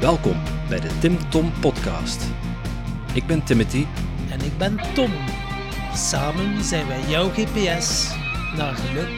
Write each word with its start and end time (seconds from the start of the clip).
Welkom 0.00 0.42
bij 0.68 0.80
de 0.80 0.98
Tim 1.00 1.30
Tom 1.30 1.52
Podcast. 1.60 2.22
Ik 3.14 3.26
ben 3.26 3.44
Timothy. 3.44 3.86
En 4.30 4.40
ik 4.40 4.58
ben 4.58 4.80
Tom. 4.94 5.12
Samen 5.94 6.64
zijn 6.64 6.86
wij 6.86 7.00
jouw 7.08 7.28
GPS 7.30 8.08
naar 8.56 8.74
geluk 8.74 9.08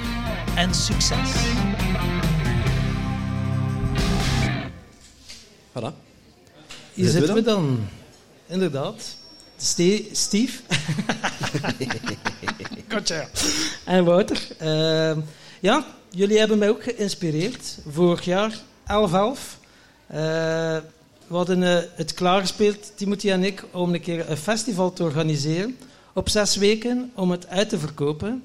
en 0.56 0.74
succes. 0.74 1.30
Voilà. 5.70 5.92
Hier 6.94 7.08
Zitten 7.08 7.10
zitten 7.12 7.34
we 7.34 7.40
we 7.40 7.42
dan. 7.42 7.88
Inderdaad. 8.46 9.16
Ste- 9.56 10.08
Steve. 10.12 10.62
Gotcha. 12.88 13.28
En 13.84 14.04
Wouter. 14.04 14.48
Ehm, 14.58 15.20
ja, 15.60 15.86
jullie 16.10 16.38
hebben 16.38 16.58
mij 16.58 16.68
ook 16.68 16.82
geïnspireerd. 16.82 17.78
Vorig 17.88 18.24
jaar, 18.24 18.52
11-11. 18.86 19.59
Eh, 20.10 20.76
we 21.26 21.36
hadden 21.36 21.62
eh, 21.62 21.84
het 21.94 22.14
klaargespeeld, 22.14 22.92
Timothy 22.96 23.30
en 23.30 23.44
ik, 23.44 23.64
om 23.70 23.94
een 23.94 24.00
keer 24.00 24.30
een 24.30 24.36
festival 24.36 24.92
te 24.92 25.02
organiseren. 25.02 25.76
Op 26.14 26.28
zes 26.28 26.56
weken, 26.56 27.10
om 27.14 27.30
het 27.30 27.48
uit 27.48 27.68
te 27.68 27.78
verkopen. 27.78 28.42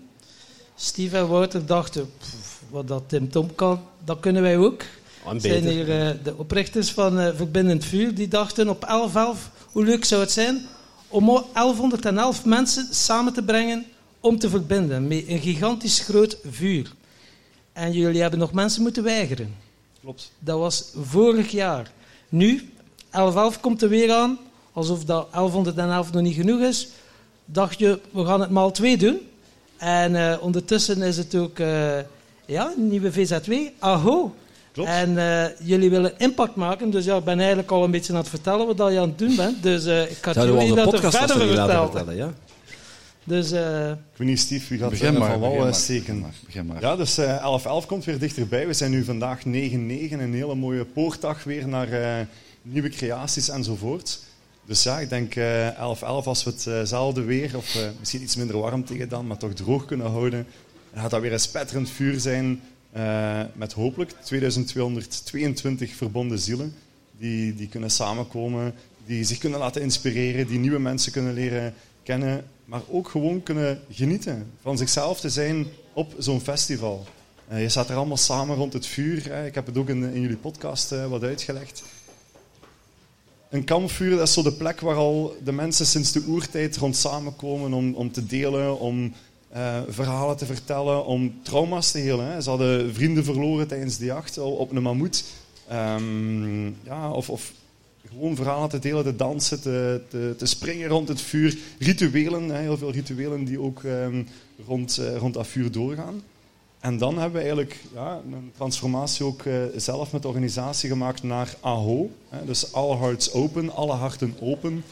Steve 0.75 1.17
en 1.17 1.27
Wouter 1.27 1.65
dachten, 1.65 2.11
"Pff, 2.17 2.61
wat 2.69 2.87
dat 2.87 3.03
Tim 3.07 3.29
Tom 3.29 3.55
kan, 3.55 3.81
dat 4.03 4.19
kunnen 4.19 4.41
wij 4.41 4.57
ook. 4.57 4.83
En 5.25 5.41
zijn 5.41 5.67
hier 5.67 6.01
eh, 6.01 6.09
de 6.23 6.37
oprichters 6.37 6.91
van 6.91 7.19
eh, 7.19 7.35
Verbindend 7.35 7.85
Vuur. 7.85 8.15
Die 8.15 8.27
dachten 8.27 8.69
op 8.69 8.85
11-11, 8.85 9.51
hoe 9.71 9.85
leuk 9.85 10.05
zou 10.05 10.21
het 10.21 10.31
zijn 10.31 10.65
om 11.07 11.25
1111 11.53 12.45
mensen 12.45 12.87
samen 12.91 13.33
te 13.33 13.43
brengen 13.43 13.85
om 14.19 14.39
te 14.39 14.49
verbinden 14.49 15.07
met 15.07 15.23
een 15.27 15.39
gigantisch 15.39 15.99
groot 15.99 16.37
vuur. 16.51 16.93
En 17.73 17.91
jullie 17.91 18.21
hebben 18.21 18.39
nog 18.39 18.53
mensen 18.53 18.81
moeten 18.81 19.03
weigeren. 19.03 19.64
Klopt. 20.05 20.31
Dat 20.39 20.59
was 20.59 20.91
vorig 21.01 21.51
jaar. 21.51 21.91
Nu, 22.29 22.71
1111 23.11 23.59
komt 23.59 23.81
er 23.81 23.89
weer 23.89 24.11
aan, 24.11 24.37
alsof 24.73 25.05
dat 25.05 25.27
1111 25.31 26.11
nog 26.11 26.21
niet 26.21 26.35
genoeg 26.35 26.61
is. 26.61 26.87
Dacht 27.45 27.79
je, 27.79 27.99
we 28.11 28.25
gaan 28.25 28.41
het 28.41 28.49
maal 28.49 28.71
twee 28.71 28.97
doen. 28.97 29.19
En 29.77 30.15
eh, 30.15 30.37
ondertussen 30.41 31.01
is 31.01 31.17
het 31.17 31.35
ook 31.35 31.59
eh, 31.59 31.99
ja, 32.45 32.73
een 32.77 32.87
nieuwe 32.87 33.11
VZW, 33.11 33.53
AHO. 33.79 34.35
Klopt. 34.75 34.89
En 34.89 35.17
eh, 35.17 35.45
jullie 35.59 35.89
willen 35.89 36.13
impact 36.17 36.55
maken, 36.55 36.89
dus 36.89 37.05
ja, 37.05 37.17
ik 37.17 37.23
ben 37.23 37.37
eigenlijk 37.37 37.71
al 37.71 37.83
een 37.83 37.91
beetje 37.91 38.13
aan 38.13 38.19
het 38.19 38.29
vertellen 38.29 38.67
wat 38.67 38.77
dat 38.77 38.91
je 38.91 38.99
aan 38.99 39.09
het 39.09 39.19
doen 39.19 39.35
bent. 39.35 39.63
Dus 39.63 39.85
eh, 39.85 40.11
ik 40.11 40.17
ga 40.21 40.31
jullie 40.31 40.73
laten 40.73 40.91
podcast 40.91 41.17
verder 41.17 41.37
vertellen. 41.47 41.91
vertellen, 41.91 42.15
ja? 42.15 42.33
Dus 43.27 43.51
eh, 43.51 43.89
Ik 43.89 43.97
weet 44.15 44.27
niet, 44.27 44.39
Steve, 44.39 44.69
wie 44.69 44.79
gaat 44.79 44.89
Begin 44.89 45.13
er 45.13 45.19
maar, 45.19 45.31
van 45.31 45.39
wal 45.39 45.67
eh, 45.67 45.73
steken? 45.73 46.03
begin 46.03 46.19
maar, 46.19 46.33
begin 46.45 46.65
maar. 46.65 46.81
Ja, 46.81 46.95
dus 46.95 47.17
eh 47.17 47.83
11-11 47.83 47.87
komt 47.87 48.05
weer 48.05 48.19
dichterbij. 48.19 48.67
We 48.67 48.73
zijn 48.73 48.91
nu 48.91 49.03
vandaag 49.03 49.39
9-9, 49.39 49.43
een 49.47 50.33
hele 50.33 50.55
mooie 50.55 50.85
poortdag 50.85 51.43
weer 51.43 51.67
naar 51.67 51.91
eh, 51.91 52.25
nieuwe 52.61 52.89
creaties 52.89 53.49
enzovoort. 53.49 54.19
Dus 54.65 54.83
ja, 54.83 54.99
ik 54.99 55.09
denk 55.09 55.35
eh 55.35 55.69
11-11 55.69 55.75
als 56.01 56.43
we 56.43 56.69
hetzelfde 56.69 57.21
weer, 57.23 57.57
of 57.57 57.75
eh, 57.75 57.81
misschien 57.99 58.21
iets 58.21 58.35
minder 58.35 58.57
warm 58.57 58.85
tegen 58.85 59.09
dan, 59.09 59.27
maar 59.27 59.37
toch 59.37 59.53
droog 59.53 59.85
kunnen 59.85 60.09
houden, 60.11 60.47
dan 60.91 61.01
gaat 61.01 61.11
dat 61.11 61.21
weer 61.21 61.33
een 61.33 61.39
spetterend 61.39 61.89
vuur 61.89 62.19
zijn 62.19 62.61
eh, 62.91 63.41
met 63.53 63.73
hopelijk 63.73 64.11
2222 64.23 65.95
verbonden 65.95 66.39
zielen 66.39 66.73
die, 67.17 67.55
die 67.55 67.67
kunnen 67.67 67.91
samenkomen, 67.91 68.73
die 69.05 69.23
zich 69.23 69.37
kunnen 69.37 69.59
laten 69.59 69.81
inspireren, 69.81 70.47
die 70.47 70.59
nieuwe 70.59 70.79
mensen 70.79 71.11
kunnen 71.11 71.33
leren 71.33 71.73
kennen, 72.05 72.45
maar 72.65 72.81
ook 72.89 73.09
gewoon 73.09 73.43
kunnen 73.43 73.81
genieten 73.89 74.51
van 74.61 74.77
zichzelf 74.77 75.19
te 75.19 75.29
zijn 75.29 75.67
op 75.93 76.13
zo'n 76.17 76.41
festival. 76.41 77.05
Eh, 77.47 77.61
je 77.61 77.69
staat 77.69 77.89
er 77.89 77.95
allemaal 77.95 78.17
samen 78.17 78.55
rond 78.55 78.73
het 78.73 78.87
vuur. 78.87 79.23
Hè. 79.29 79.45
Ik 79.45 79.55
heb 79.55 79.65
het 79.65 79.77
ook 79.77 79.89
in, 79.89 80.03
in 80.13 80.21
jullie 80.21 80.37
podcast 80.37 80.91
eh, 80.91 81.07
wat 81.07 81.23
uitgelegd. 81.23 81.83
Een 83.49 83.63
kampvuur 83.63 84.17
dat 84.17 84.27
is 84.27 84.33
zo 84.33 84.43
de 84.43 84.51
plek 84.51 84.79
waar 84.79 84.95
al 84.95 85.35
de 85.43 85.51
mensen 85.51 85.85
sinds 85.85 86.11
de 86.11 86.23
oertijd 86.27 86.77
rond 86.77 86.95
samenkomen 86.95 87.73
om, 87.73 87.93
om 87.93 88.11
te 88.11 88.25
delen, 88.25 88.79
om 88.79 89.13
eh, 89.49 89.81
verhalen 89.87 90.37
te 90.37 90.45
vertellen, 90.45 91.05
om 91.05 91.43
trauma's 91.43 91.91
te 91.91 91.97
helen. 91.97 92.31
Hè. 92.31 92.41
Ze 92.41 92.49
hadden 92.49 92.93
vrienden 92.93 93.23
verloren 93.23 93.67
tijdens 93.67 93.97
de 93.97 94.05
jacht 94.05 94.37
op 94.37 94.71
een 94.71 94.81
mammoet. 94.81 95.23
Ehm, 95.67 96.65
ja, 96.65 97.11
of, 97.11 97.29
of 97.29 97.51
gewoon 98.09 98.35
verhalen 98.35 98.69
te 98.69 98.79
delen, 98.79 99.03
te 99.03 99.15
dansen, 99.15 99.61
te, 99.61 100.01
te, 100.37 100.45
springen 100.45 100.89
rond 100.89 101.07
het 101.07 101.21
vuur. 101.21 101.57
Rituelen, 101.79 102.49
hè, 102.49 102.61
heel 102.61 102.77
veel 102.77 102.91
rituelen 102.91 103.43
die 103.43 103.59
ook 103.59 103.83
ehm, 103.83 104.23
rond, 104.65 104.97
eh, 104.97 105.17
rond 105.17 105.33
dat 105.33 105.47
vuur 105.47 105.71
doorgaan. 105.71 106.21
En 106.79 106.97
dan 106.97 107.13
hebben 107.13 107.33
we 107.33 107.39
eigenlijk 107.39 107.79
ja, 107.93 108.21
een 108.31 108.51
transformatie 108.55 109.25
ook 109.25 109.41
eh, 109.41 109.53
zelf 109.75 110.11
met 110.11 110.21
de 110.21 110.27
organisatie 110.27 110.89
gemaakt 110.89 111.23
naar 111.23 111.55
AHO. 111.59 112.09
Hè, 112.29 112.45
dus 112.45 112.73
All 112.73 112.97
Hearts 112.97 113.31
Open, 113.31 113.73
alle 113.73 113.93
harten 113.93 114.35
open. 114.39 114.83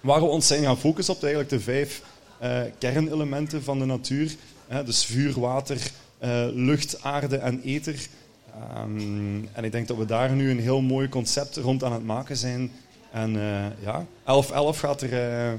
Waar 0.00 0.20
we 0.20 0.26
ons 0.26 0.46
zijn 0.46 0.62
gaan 0.62 0.78
focussen 0.78 1.14
op 1.14 1.22
eigenlijk 1.22 1.52
de 1.52 1.60
vijf 1.60 2.02
eh, 2.38 2.60
kernelementen 2.78 3.62
van 3.62 3.78
de 3.78 3.84
natuur. 3.84 4.36
Hè, 4.66 4.84
dus 4.84 5.04
vuur, 5.04 5.40
water, 5.40 5.90
lucht, 6.52 7.02
aarde 7.02 7.36
en 7.36 7.62
ether. 7.62 8.08
Ehm, 8.58 9.44
en 9.52 9.64
ik 9.64 9.72
denk 9.72 9.88
dat 9.88 9.96
we 9.96 10.04
daar 10.04 10.30
nu 10.30 10.50
een 10.50 10.60
heel 10.60 10.80
mooi 10.80 11.08
concept 11.08 11.56
rond 11.56 11.84
aan 11.84 11.92
het 11.92 12.04
maken 12.04 12.36
zijn. 12.36 12.70
En 13.12 13.36
eh, 13.36 13.84
ja, 13.84 14.06
11-11 14.24 14.78
gaat 14.78 15.02
er 15.02 15.12
eh, 15.12 15.52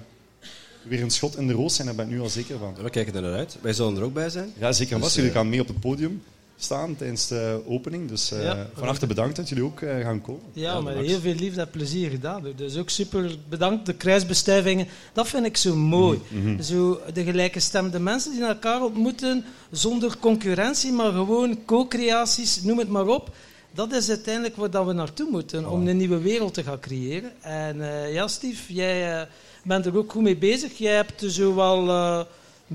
weer 0.83 1.01
een 1.01 1.09
schot 1.09 1.37
in 1.37 1.47
de 1.47 1.53
roos 1.53 1.75
zijn, 1.75 1.87
daar 1.87 1.95
ben 1.95 2.05
ik 2.05 2.11
nu 2.11 2.21
al 2.21 2.29
zeker 2.29 2.57
van. 2.57 2.75
We 2.81 2.89
kijken 2.89 3.15
er 3.15 3.21
naar 3.21 3.33
uit. 3.33 3.57
Wij 3.61 3.73
zullen 3.73 3.97
er 3.97 4.03
ook 4.03 4.13
bij 4.13 4.29
zijn. 4.29 4.53
Ja, 4.57 4.71
zeker 4.71 4.99
Dus. 4.99 5.13
Jullie 5.13 5.29
eh, 5.29 5.35
gaan 5.35 5.49
mee 5.49 5.61
op 5.61 5.67
het 5.67 5.79
podium 5.79 6.23
staan 6.63 6.95
tijdens 6.95 7.27
de 7.27 7.61
opening. 7.65 8.09
Dus 8.09 8.29
Ja. 8.29 8.67
van 8.73 8.87
harte 8.87 9.07
bedankt 9.07 9.35
dat 9.35 9.49
jullie 9.49 9.63
ook 9.63 9.81
eh, 9.81 9.99
gaan 9.99 10.21
komen. 10.21 10.41
Ja, 10.53 10.61
Ja, 10.73 10.81
maar 10.81 10.95
Max. 10.95 11.07
heel 11.07 11.19
veel 11.19 11.33
liefde 11.33 11.61
en 11.61 11.69
plezier 11.69 12.09
gedaan. 12.09 12.43
Dus 12.55 12.77
ook 12.77 12.89
super 12.89 13.35
bedankt. 13.49 13.85
De 13.85 13.93
kruisbestuivingen, 13.93 14.87
dat 15.13 15.27
vind 15.27 15.45
ik 15.45 15.57
zo 15.57 15.75
mooi. 15.75 16.19
Mhm. 16.27 16.61
Zo 16.61 16.99
de 17.13 17.23
gelijkgestemde 17.23 17.99
mensen 17.99 18.31
die 18.31 18.45
elkaar 18.45 18.83
ontmoeten 18.83 19.45
zonder 19.71 20.17
concurrentie, 20.19 20.91
maar 20.91 21.11
gewoon 21.11 21.65
co-creaties, 21.65 22.61
noem 22.61 22.77
het 22.79 22.89
maar 22.89 23.07
op. 23.07 23.29
Dat 23.71 23.91
is 23.93 24.09
uiteindelijk 24.09 24.55
waar 24.55 24.85
we 24.87 24.93
naartoe 24.93 25.29
moeten, 25.31 25.69
om 25.69 25.87
een 25.87 25.97
nieuwe 25.97 26.17
wereld 26.19 26.53
te 26.53 26.63
gaan 26.63 26.79
creëren. 26.79 27.31
En 27.41 27.81
eh, 27.81 28.13
ja, 28.13 28.27
Steve, 28.27 28.73
jij 28.73 29.27
bent 29.63 29.85
er 29.85 29.97
ook 29.97 30.11
goed 30.11 30.21
mee 30.21 30.37
bezig. 30.37 30.77
Jij 30.77 30.95
hebt 30.95 31.23
zo 31.27 31.55
wel 31.55 32.25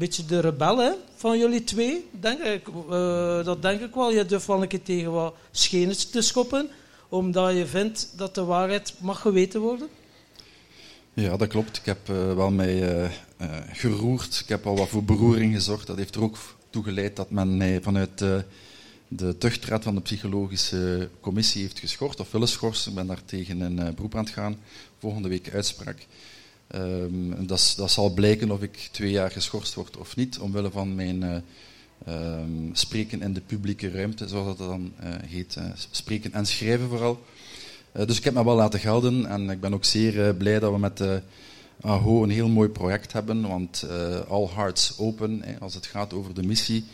beetje 0.01 0.25
de 0.25 0.41
rebel 0.41 0.99
van 1.17 1.39
jullie 1.39 1.65
twee, 1.65 2.09
denk 2.11 2.41
ik. 2.41 2.69
Eh, 2.91 3.45
dat 3.45 3.63
denk 3.63 3.81
ik 3.81 3.95
wel. 3.95 4.13
Je 4.13 4.27
durft 4.27 4.47
wel 4.47 4.63
een 4.63 4.69
keer 4.69 4.83
tegen 4.83 5.13
wat 5.13 5.35
schenen 5.51 6.11
te 6.11 6.21
schoppen, 6.21 6.69
omdat 7.09 7.57
je 7.57 7.67
vindt 7.67 8.13
dat 8.17 8.35
de 8.35 8.45
waarheid 8.45 8.95
mag 8.99 9.21
geweten 9.21 9.61
worden. 9.61 9.89
Ja, 11.15 11.37
dat 11.37 11.49
klopt. 11.49 11.77
Ik 11.77 11.85
heb 11.85 12.09
eh, 12.09 12.35
wel 12.35 12.51
mij 12.51 12.99
eh, 12.99 13.11
geroerd. 13.73 14.41
Ik 14.41 14.49
heb 14.49 14.67
al 14.67 14.77
wat 14.77 14.89
voor 14.89 15.05
beroering 15.05 15.55
gezorgd. 15.55 15.87
Dat 15.87 15.97
heeft 15.97 16.15
er 16.15 16.23
ook 16.23 16.39
toe 16.71 16.83
geleid 16.83 17.17
dat 17.17 17.31
men 17.31 17.57
mij 17.57 17.81
vanuit 17.83 18.19
de 19.09 19.39
tuchtraad 19.39 19.83
van 19.83 19.95
de 19.95 20.01
psychologische 20.01 21.09
commissie 21.21 21.63
heeft 21.63 21.79
geschorst, 21.79 22.21
of 22.21 22.31
willen 22.31 22.49
schorsen. 22.49 22.91
Ik 22.91 22.97
ben 22.97 23.07
daar 23.07 23.25
tegen 23.25 23.61
een 23.61 23.95
beroep 23.95 24.15
aan 24.15 24.25
het 24.25 24.33
gaan. 24.33 24.57
Volgende 24.99 25.29
week 25.29 25.51
uitspraak. 25.53 26.07
Ehm, 26.75 27.47
dat, 27.47 27.75
dat 27.77 27.91
zal 27.91 28.11
blijken 28.11 28.51
of 28.51 28.63
ik 28.63 28.89
twee 28.93 29.11
jaar 29.11 29.31
geschorst 29.31 29.75
word 29.75 29.97
of 29.97 30.17
niet, 30.17 30.39
omwille 30.39 30.71
van 30.71 30.95
mijn 30.95 31.23
eh, 31.23 31.37
ehm, 32.07 32.73
spreken 32.73 33.23
in 33.23 33.33
de 33.33 33.41
publieke 33.41 33.91
ruimte, 33.91 34.29
zoals 34.29 34.57
dat 34.57 34.69
dan 34.69 34.93
eh, 34.99 35.11
heet. 35.27 35.57
eh, 35.57 35.65
spreken 35.91 36.33
en 36.33 36.47
schrijven 36.47 36.89
vooral. 36.89 37.23
Dus 38.07 38.19
ik 38.19 38.25
heb 38.25 38.35
me 38.35 38.45
wel 38.45 38.55
laten 38.55 38.81
gelden 38.81 39.27
en 39.27 39.51
ik 39.51 39.61
ben 39.61 39.75
ook 39.75 39.85
zeer 39.85 40.35
blij 40.35 40.59
dat 40.59 40.73
we 40.73 40.79
met 40.79 41.03
AHO 41.81 42.23
een 42.23 42.31
heel 42.31 42.49
mooi 42.49 42.69
project 42.69 43.13
hebben. 43.13 43.49
Want 43.49 43.87
all 44.29 44.49
hearts 44.55 44.99
open, 44.99 45.43
als 45.61 45.75
het 45.75 45.87
gaat 45.87 46.13
over 46.13 46.35
de 46.35 46.43
missie, 46.43 46.85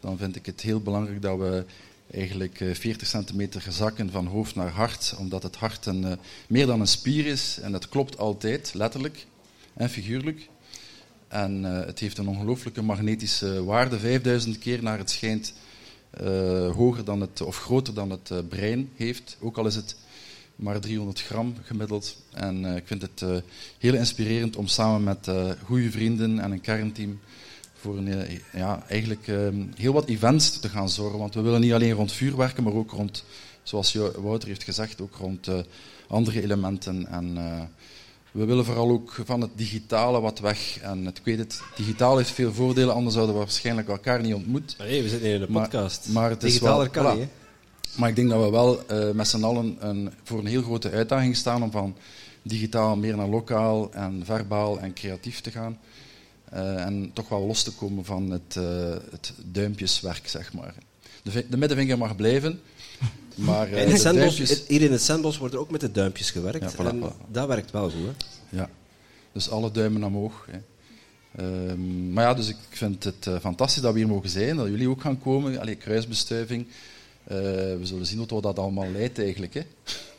dan 0.00 0.18
vind 0.18 0.36
ik 0.36 0.46
het 0.46 0.60
heel 0.60 0.80
belangrijk 0.80 1.22
dat 1.22 1.38
we 1.38 1.64
eigenlijk 2.10 2.60
eh, 2.60 2.74
40 2.74 3.08
centimeter 3.08 3.64
zakken 3.68 4.10
van 4.10 4.26
hoofd 4.26 4.54
naar 4.54 4.70
hart, 4.70 5.14
omdat 5.18 5.42
het 5.42 5.56
hart 5.56 5.86
een, 5.86 6.04
eh, 6.04 6.12
meer 6.48 6.66
dan 6.66 6.80
een 6.80 6.86
spier 6.86 7.26
is 7.26 7.58
en 7.62 7.72
het 7.72 7.88
klopt 7.88 8.18
altijd, 8.18 8.74
letterlijk 8.74 9.26
en 9.74 9.90
figuurlijk. 9.90 10.48
En 11.28 11.64
eh, 11.64 11.86
het 11.86 11.98
heeft 11.98 12.18
een 12.18 12.28
ongelooflijke 12.28 12.82
magnetische 12.82 13.64
waarde, 13.64 13.98
5000 13.98 14.58
keer 14.58 14.82
naar 14.82 14.98
het 14.98 15.10
schijnt 15.10 15.54
eh, 16.10 16.70
hoger 16.70 17.04
dan 17.04 17.20
het, 17.20 17.40
of 17.40 17.58
groter 17.58 17.94
dan 17.94 18.10
het 18.10 18.30
eh, 18.30 18.38
brein 18.48 18.90
heeft. 18.96 19.36
Ook 19.40 19.58
al 19.58 19.66
is 19.66 19.74
het 19.74 19.96
maar 20.56 20.80
300 20.80 21.22
gram 21.22 21.54
gemiddeld. 21.62 22.16
En 22.32 22.64
eh, 22.64 22.76
ik 22.76 22.86
vind 22.86 23.02
het 23.02 23.22
eh, 23.22 23.36
heel 23.78 23.94
inspirerend 23.94 24.56
om 24.56 24.66
samen 24.66 25.04
met 25.04 25.28
eh 25.28 25.50
goede 25.64 25.90
vrienden 25.90 26.38
en 26.38 26.50
een 26.50 26.60
kernteam 26.60 27.20
voor 27.84 27.96
een, 27.96 28.08
eh, 28.08 28.38
ja, 28.52 28.82
eigenlijk 28.88 29.28
eh, 29.28 29.36
heel 29.76 29.92
wat 29.92 30.08
events 30.08 30.58
te 30.60 30.68
gaan 30.68 30.88
zorgen. 30.88 31.18
Want 31.18 31.34
we 31.34 31.40
willen 31.40 31.60
niet 31.60 31.72
alleen 31.72 31.92
rond 31.92 32.12
vuur 32.12 32.36
werken, 32.36 32.62
maar 32.62 32.72
ook 32.72 32.90
rond, 32.90 33.24
zoals 33.62 33.94
Wouter 34.16 34.48
heeft 34.48 34.62
gezegd, 34.62 35.00
ook 35.00 35.14
rond 35.16 35.48
eh, 35.48 35.58
andere 36.08 36.42
elementen. 36.42 37.06
En 37.06 37.36
eh, 37.36 37.60
we 38.30 38.44
willen 38.44 38.64
vooral 38.64 38.90
ook 38.90 39.20
van 39.24 39.40
het 39.40 39.50
digitale 39.54 40.20
wat 40.20 40.38
weg. 40.40 40.78
En 40.80 41.06
ik 41.06 41.20
weet 41.24 41.38
het, 41.38 41.60
digitaal 41.76 42.16
heeft 42.16 42.30
veel 42.30 42.52
voordelen, 42.52 42.94
anders 42.94 43.14
zouden 43.14 43.34
we 43.34 43.40
waarschijnlijk 43.40 43.88
elkaar 43.88 44.20
niet 44.20 44.34
ontmoet. 44.34 44.74
Maar 44.78 44.86
nee, 44.86 45.02
we 45.02 45.08
zitten 45.08 45.28
hier 45.28 45.40
in 45.42 45.52
Maar- 45.52 45.62
podcast. 45.62 46.08
maar 46.08 46.30
het 46.30 46.42
is 46.42 46.52
Digitaler 46.52 46.90
wel- 46.92 47.04
kan 47.04 47.16
voilà. 47.16 47.18
niet? 47.20 47.28
Maar 47.96 48.08
ik 48.08 48.16
denk 48.16 48.30
dat 48.30 48.44
we 48.44 48.50
wel 48.50 48.80
met 49.14 49.28
z'n 49.28 49.42
allen 49.44 49.76
een, 49.78 50.10
voor 50.22 50.38
een 50.38 50.46
heel 50.46 50.62
grote 50.62 50.90
uitdaging 50.90 51.36
staan 51.36 51.62
om 51.62 51.70
van 51.70 51.96
digitaal 52.42 52.96
meer 52.96 53.16
naar 53.16 53.28
lokaal 53.28 53.92
en 53.92 54.22
verbaal 54.24 54.78
en 54.80 54.92
creatief 54.92 55.40
te 55.40 55.50
gaan. 55.50 55.78
Eh, 56.50 56.84
en 56.84 57.10
toch 57.12 57.28
wel 57.28 57.46
los 57.46 57.62
te 57.62 57.72
komen 57.72 58.04
van 58.04 58.30
het, 58.30 58.56
uh, 58.58 58.64
het 59.10 59.32
duimpjeswerk, 59.44 60.28
zeg 60.28 60.52
maar. 60.52 60.74
De, 61.22 61.46
de 61.48 61.56
middenvinger 61.56 61.98
mag 61.98 62.16
blijven, 62.16 62.60
maar 63.34 63.68
in 63.68 63.92
het 63.92 64.02
duimpjes... 64.02 64.66
Hier 64.66 64.82
in 64.82 64.92
het 64.92 65.02
Zendbos 65.02 65.38
wordt 65.38 65.54
er 65.54 65.60
ook 65.60 65.70
met 65.70 65.80
de 65.80 65.92
duimpjes 65.92 66.30
gewerkt. 66.30 66.72
Ja, 66.72 66.84
voilà, 66.84 66.88
en 66.88 67.02
voilà. 67.02 67.30
dat 67.30 67.46
werkt 67.46 67.70
wel 67.70 67.90
goed, 67.90 68.04
hè? 68.04 68.56
Ja, 68.56 68.70
dus 69.32 69.50
alle 69.50 69.70
duimen 69.70 70.04
omhoog. 70.04 70.48
Hè. 70.50 70.58
Um, 71.40 72.12
maar 72.12 72.24
ja, 72.24 72.34
dus 72.34 72.48
ik 72.48 72.56
vind 72.70 73.04
het 73.04 73.26
uh, 73.26 73.38
fantastisch 73.40 73.82
dat 73.82 73.92
we 73.92 73.98
hier 73.98 74.08
mogen 74.08 74.30
zijn, 74.30 74.56
dat 74.56 74.66
jullie 74.66 74.88
ook 74.88 75.00
gaan 75.00 75.20
komen. 75.20 75.60
Allee, 75.60 75.74
kruisbestuiving. 75.74 76.66
Uh, 77.28 77.36
we 77.38 77.80
zullen 77.82 78.06
zien 78.06 78.26
wat 78.26 78.42
dat 78.42 78.58
allemaal 78.58 78.90
leidt 78.90 79.18
eigenlijk. 79.18 79.54
Hè. 79.54 79.62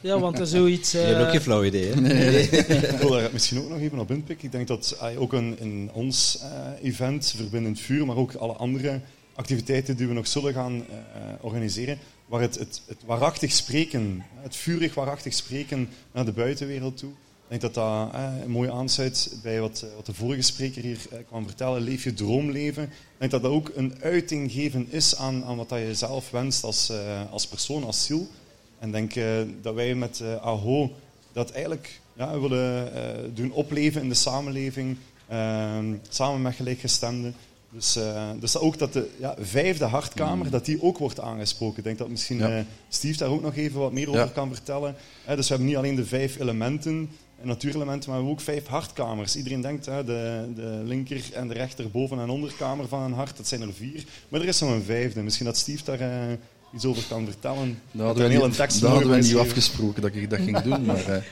Ja, 0.01 0.19
want 0.19 0.39
er 0.39 0.47
zoiets... 0.47 0.95
Uh... 0.95 1.01
Je 1.01 1.07
hebt 1.07 1.25
ook 1.25 1.31
geen 1.31 1.41
flauw 1.41 1.63
idee, 1.63 1.93
hè? 1.93 2.01
Nee, 2.01 2.31
nee. 2.31 2.41
ik 2.49 2.97
wil 2.99 3.09
daar 3.09 3.29
misschien 3.33 3.59
ook 3.59 3.69
nog 3.69 3.79
even 3.79 3.99
op 3.99 4.11
inpikken. 4.11 4.45
Ik 4.45 4.51
denk 4.51 4.67
dat 4.67 4.97
uh, 5.01 5.21
ook 5.21 5.33
een, 5.33 5.59
in 5.59 5.89
ons 5.93 6.39
event, 6.81 7.33
Verbindend 7.37 7.79
Vuur, 7.79 8.05
maar 8.05 8.15
ook 8.15 8.33
alle 8.33 8.53
andere 8.53 8.99
activiteiten 9.35 9.97
die 9.97 10.07
we 10.07 10.13
nog 10.13 10.27
zullen 10.27 10.53
gaan 10.53 10.85
organiseren, 11.41 11.97
waar 12.25 12.41
het, 12.41 12.59
het, 12.59 12.81
het 12.87 12.97
waarachtig 13.05 13.51
spreken, 13.51 14.23
het 14.35 14.55
vurig 14.55 14.93
waarachtig 14.93 15.33
spreken 15.33 15.89
naar 16.11 16.25
de 16.25 16.31
buitenwereld 16.31 16.97
toe, 16.97 17.11
ik 17.47 17.59
denk 17.59 17.73
dat 17.73 17.73
dat 17.73 18.13
eh, 18.13 18.45
mooi 18.47 18.69
aansluit 18.69 19.37
bij 19.43 19.61
wat, 19.61 19.81
eh, 19.81 19.95
wat, 19.95 20.05
de 20.05 20.13
vorige 20.13 20.41
spreker 20.41 20.81
hier 20.81 20.99
eh, 21.11 21.17
kwam 21.27 21.45
vertellen. 21.45 21.81
Leef 21.81 22.03
je 22.03 22.13
droomleven. 22.13 22.83
Ik 22.83 22.89
denk 23.17 23.31
dat 23.31 23.41
dat 23.41 23.51
ook 23.51 23.71
een 23.75 23.95
uiting 24.01 24.51
geven 24.51 24.87
is 24.89 25.15
aan, 25.15 25.43
aan 25.43 25.57
wat 25.57 25.69
je 25.69 25.95
zelf 25.95 26.31
wenst 26.31 26.63
als, 26.63 26.91
als 27.29 27.47
persoon, 27.47 27.83
als 27.83 28.05
ziel. 28.05 28.27
En 28.79 28.95
ik 28.95 29.13
denk 29.13 29.45
dat 29.61 29.73
wij 29.73 29.95
met 29.95 30.23
AHO 30.41 30.91
dat 31.33 31.51
eigenlijk 31.51 31.99
ja, 32.13 32.39
willen 32.39 32.91
doen 33.35 33.51
opleven 33.51 34.01
in 34.01 34.09
de 34.09 34.15
samenleving. 34.15 34.97
Ehm, 35.27 35.93
samen 36.09 36.41
met 36.41 36.55
gelijkgestemden. 36.55 37.35
Dus, 37.69 37.97
dus 38.39 38.57
ook 38.57 38.77
dat 38.77 38.93
de 38.93 39.09
ja, 39.19 39.35
vijfde 39.39 39.85
hartkamer, 39.85 40.45
mm. 40.45 40.51
dat 40.51 40.65
die 40.65 40.81
ook 40.81 40.97
wordt 40.97 41.19
aangesproken. 41.19 41.77
Ik 41.77 41.83
denk 41.83 41.97
dat 41.97 42.09
misschien 42.09 42.37
ja. 42.37 42.65
Steve 42.89 43.17
daar 43.17 43.29
ook 43.29 43.41
nog 43.41 43.55
even 43.55 43.79
wat 43.79 43.91
meer 43.91 44.09
over 44.09 44.29
kan 44.29 44.53
vertellen. 44.53 44.95
dus 45.25 45.47
we 45.47 45.47
hebben 45.47 45.67
niet 45.67 45.77
alleen 45.77 45.95
de 45.95 46.05
vijf 46.05 46.39
elementen 46.39 47.09
een 47.41 47.47
natuurelement, 47.47 48.07
maar 48.07 48.15
we 48.15 48.21
hebben 48.21 48.31
ook 48.31 48.41
vijf 48.41 48.65
hartkamers. 48.65 49.35
Iedereen 49.35 49.61
denkt, 49.61 49.85
hè, 49.85 50.03
de, 50.03 50.51
de 50.55 50.81
linker 50.83 51.23
en 51.33 51.47
de 51.47 51.53
rechter 51.53 51.91
boven- 51.91 52.19
en 52.19 52.29
onderkamer 52.29 52.87
van 52.87 53.01
een 53.01 53.13
hart, 53.13 53.37
dat 53.37 53.47
zijn 53.47 53.61
er 53.61 53.73
vier. 53.73 54.03
Maar 54.29 54.41
er 54.41 54.47
is 54.47 54.59
nog 54.59 54.69
een 54.69 54.83
vijfde. 54.83 55.23
Misschien 55.23 55.45
dat 55.45 55.57
Steve 55.57 55.83
daar 55.83 56.01
uh, 56.01 56.37
iets 56.73 56.85
over 56.85 57.03
kan 57.03 57.25
vertellen. 57.25 57.79
Dat 57.91 58.05
hadden 58.05 58.27
we, 58.29 58.45
niet, 58.45 58.55
tekst 58.55 58.81
dat 58.81 58.89
hadden 58.89 59.09
we 59.09 59.17
niet 59.17 59.35
afgesproken 59.35 60.01
dat 60.01 60.15
ik 60.15 60.29
dat 60.29 60.39
ging 60.39 60.61
doen, 60.61 60.85
maar... 60.85 61.09
Uh, 61.09 61.15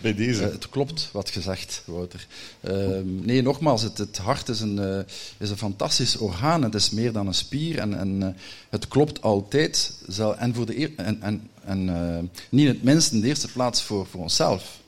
Bij 0.00 0.14
deze. 0.14 0.42
Uh, 0.44 0.52
het 0.52 0.68
klopt 0.68 1.08
wat 1.12 1.30
gezegd, 1.30 1.82
Wouter. 1.86 2.26
Ehm, 2.60 3.24
nee, 3.24 3.42
nogmaals, 3.42 3.82
het, 3.82 3.98
het 3.98 4.18
hart 4.18 4.48
is 4.48 4.60
een, 4.60 5.04
is 5.38 5.50
een 5.50 5.56
fantastisch 5.56 6.16
orgaan. 6.16 6.62
Het 6.62 6.74
is 6.74 6.90
meer 6.90 7.12
dan 7.12 7.26
een 7.26 7.34
spier 7.34 7.78
en, 7.78 7.98
en 7.98 8.36
het 8.70 8.88
klopt 8.88 9.22
altijd. 9.22 9.92
En, 10.38 10.54
voor 10.54 10.66
de 10.66 10.92
en, 10.96 11.22
en, 11.22 11.48
en 11.64 11.84
niet 12.48 12.66
in 12.66 12.68
het 12.68 12.82
minst 12.82 13.12
in 13.12 13.20
de 13.20 13.26
eerste 13.26 13.52
plaats 13.52 13.82
voor, 13.82 14.06
voor 14.06 14.20
onszelf. 14.20 14.80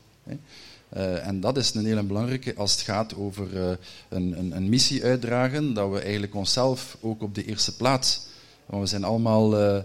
Uh, 0.97 1.27
en 1.27 1.41
dat 1.41 1.57
is 1.57 1.75
een 1.75 1.85
hele 1.85 2.03
belangrijke 2.03 2.55
als 2.57 2.73
het 2.73 2.81
gaat 2.81 3.17
over 3.17 3.53
uh, 3.55 3.71
een, 4.09 4.39
een, 4.39 4.57
een, 4.57 4.69
missie 4.69 5.05
uitdragen, 5.05 5.75
dat 5.75 5.91
we 5.91 6.01
eigenlijk 6.01 6.35
onszelf 6.35 6.97
ook 7.01 7.23
op 7.23 7.35
de 7.35 7.45
eerste 7.45 7.77
plaats, 7.77 8.27
want 8.67 8.83
we 8.83 8.89
zijn 8.89 9.05
allemaal 9.05 9.61
uh, 9.61 9.79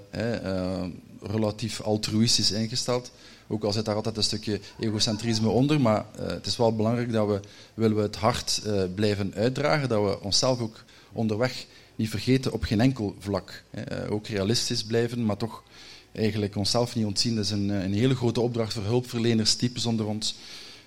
relatief 1.21 1.81
altruïstisch 1.81 2.51
ingesteld, 2.51 3.11
ook 3.47 3.63
al 3.63 3.71
zit 3.71 3.85
daar 3.85 3.95
altijd 3.95 4.17
een 4.17 4.23
stukje 4.23 4.59
egocentrisme 4.79 5.49
onder, 5.49 5.81
maar 5.81 6.05
het 6.17 6.45
is 6.45 6.57
wel 6.57 6.75
belangrijk 6.75 7.11
dat 7.11 7.27
we, 7.27 7.39
willen 7.73 7.97
we 7.97 8.01
het 8.01 8.15
hart 8.15 8.61
blijven 8.95 9.33
uitdragen, 9.35 9.89
dat 9.89 10.03
we 10.03 10.21
onszelf 10.21 10.59
ook 10.59 10.83
onderweg 11.11 11.65
niet 11.95 12.09
vergeten 12.09 12.53
op 12.53 12.63
geen 12.63 12.81
enkel 12.81 13.15
vlak. 13.19 13.63
ook 14.09 14.27
realistisch 14.27 14.83
blijven, 14.83 15.25
maar 15.25 15.38
toch 15.38 15.63
eigenlijk 16.18 16.56
onszelf 16.56 16.96
niet 16.96 17.06
ontzien. 17.06 17.36
Dat 17.36 17.46
is 17.46 17.52
een, 17.52 17.69
een 17.69 17.94
hele 17.94 18.16
grote 18.16 18.42
opdracht 18.42 18.74
voor 18.74 18.84
hulpverleners, 18.84 19.56
types 19.56 19.86
onder 19.86 20.06
ons. 20.06 20.36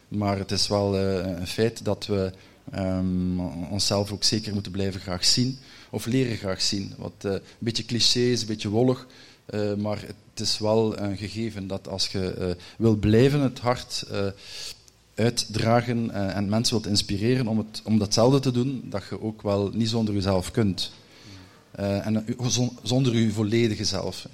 Maar 0.09 0.39
het 0.39 0.51
is 0.51 0.69
wel 0.69 0.99
uh, 0.99 1.17
een 1.39 1.47
feit 1.47 1.85
dat 1.85 2.07
we 2.07 2.33
um, 2.75 3.41
onszelf 3.71 4.13
ook 4.13 4.25
zeker 4.25 4.53
moeten 4.53 4.73
blijven 4.73 5.01
graag 5.01 5.25
zien. 5.25 5.59
Of 5.91 6.07
leren 6.07 6.37
graag 6.37 6.63
zien. 6.63 6.95
Wat 6.97 7.13
uh, 7.23 7.33
een 7.33 7.41
beetje 7.59 7.85
cliché 7.85 8.21
is, 8.21 8.41
een 8.41 8.47
beetje 8.47 8.69
wollig. 8.69 9.07
Uh, 9.55 9.75
maar 9.75 10.01
het 10.01 10.41
is 10.41 10.59
wel 10.59 10.99
een 10.99 11.17
gegeven 11.17 11.67
dat 11.67 11.89
als 11.89 12.09
je 12.09 12.57
wil 12.79 12.95
blijven 12.95 13.41
het 13.41 13.59
hart 13.59 14.07
uitdragen 15.15 16.11
en 16.35 16.49
mensen 16.49 16.75
wilt 16.75 16.87
inspireren 16.87 17.47
om, 17.47 17.59
het, 17.59 17.83
om 17.85 17.99
datzelfde 17.99 18.41
te 18.41 18.51
doen, 18.51 18.83
dat 18.85 19.03
je 19.11 19.23
ook 19.23 19.43
wel 19.43 19.71
niet 19.73 19.89
zonder 19.89 20.15
jezelf 20.15 20.51
kunt. 20.51 20.93
en 21.73 22.25
zonder 22.83 23.17
je 23.17 23.33
volledige 23.33 23.85
zelf. 23.85 24.27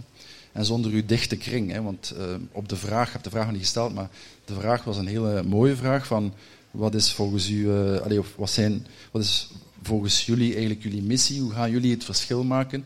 En 0.57 0.65
zonder 0.65 0.93
uw 0.93 1.07
dichte 1.07 1.37
kring. 1.37 1.73
Hè, 1.73 1.83
want 1.83 2.15
uh, 2.19 2.25
op 2.53 2.69
de 2.69 2.77
vraag, 2.77 3.07
ik 3.07 3.13
heb 3.13 3.23
de 3.23 3.31
vraag 3.31 3.45
nog 3.45 3.53
niet 3.53 3.63
gesteld, 3.63 3.95
maar 3.95 4.09
de 4.45 4.55
vraag 4.55 4.85
was 4.85 4.97
een 4.97 5.07
hele 5.07 5.43
mooie 5.43 5.77
vraag 5.77 6.07
van 6.07 6.33
wat 6.71 6.95
is 6.95 7.13
volgens 7.13 7.49
u, 7.49 7.67
uh, 7.67 8.01
allez, 8.01 8.19
of 8.19 8.33
wat, 8.37 8.51
zijn, 8.51 8.87
wat 9.11 9.23
is 9.23 9.51
volgens 9.83 10.27
jullie 10.27 10.51
eigenlijk 10.51 10.83
jullie 10.83 11.03
missie? 11.03 11.41
Hoe 11.41 11.53
gaan 11.53 11.71
jullie 11.71 11.91
het 11.91 12.05
verschil 12.05 12.45
maken? 12.45 12.85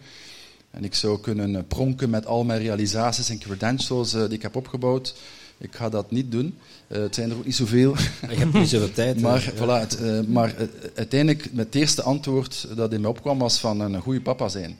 En 0.70 0.84
ik 0.84 0.94
zou 0.94 1.20
kunnen 1.20 1.50
uh, 1.50 1.60
pronken 1.68 2.10
met 2.10 2.26
al 2.26 2.44
mijn 2.44 2.60
realisaties 2.60 3.28
en 3.28 3.38
credentials 3.38 4.10
die 4.10 4.28
ik 4.28 4.42
heb 4.42 4.56
opgebouwd. 4.56 5.14
Ik 5.58 5.74
ga 5.74 5.88
dat 5.88 6.10
niet 6.10 6.32
doen. 6.32 6.58
het 6.86 7.14
zijn 7.14 7.30
er 7.30 7.36
ook 7.36 7.44
niet 7.44 7.56
zoveel. 7.56 7.96
Je 8.28 8.36
hebt 8.36 8.52
niet 8.52 8.68
zoveel 8.68 8.92
tijd. 8.92 9.20
maar 9.26 9.52
voilà, 9.54 9.88
het, 9.88 10.28
maar 10.28 10.54
uiteindelijk, 10.94 11.48
het 11.56 11.74
eerste 11.74 12.02
antwoord 12.02 12.66
dat 12.76 12.92
in 12.92 13.00
mij 13.00 13.10
opkwam 13.10 13.38
was 13.38 13.58
van 13.58 13.80
een 13.80 14.00
goede 14.00 14.20
papa 14.20 14.48
zijn. 14.48 14.78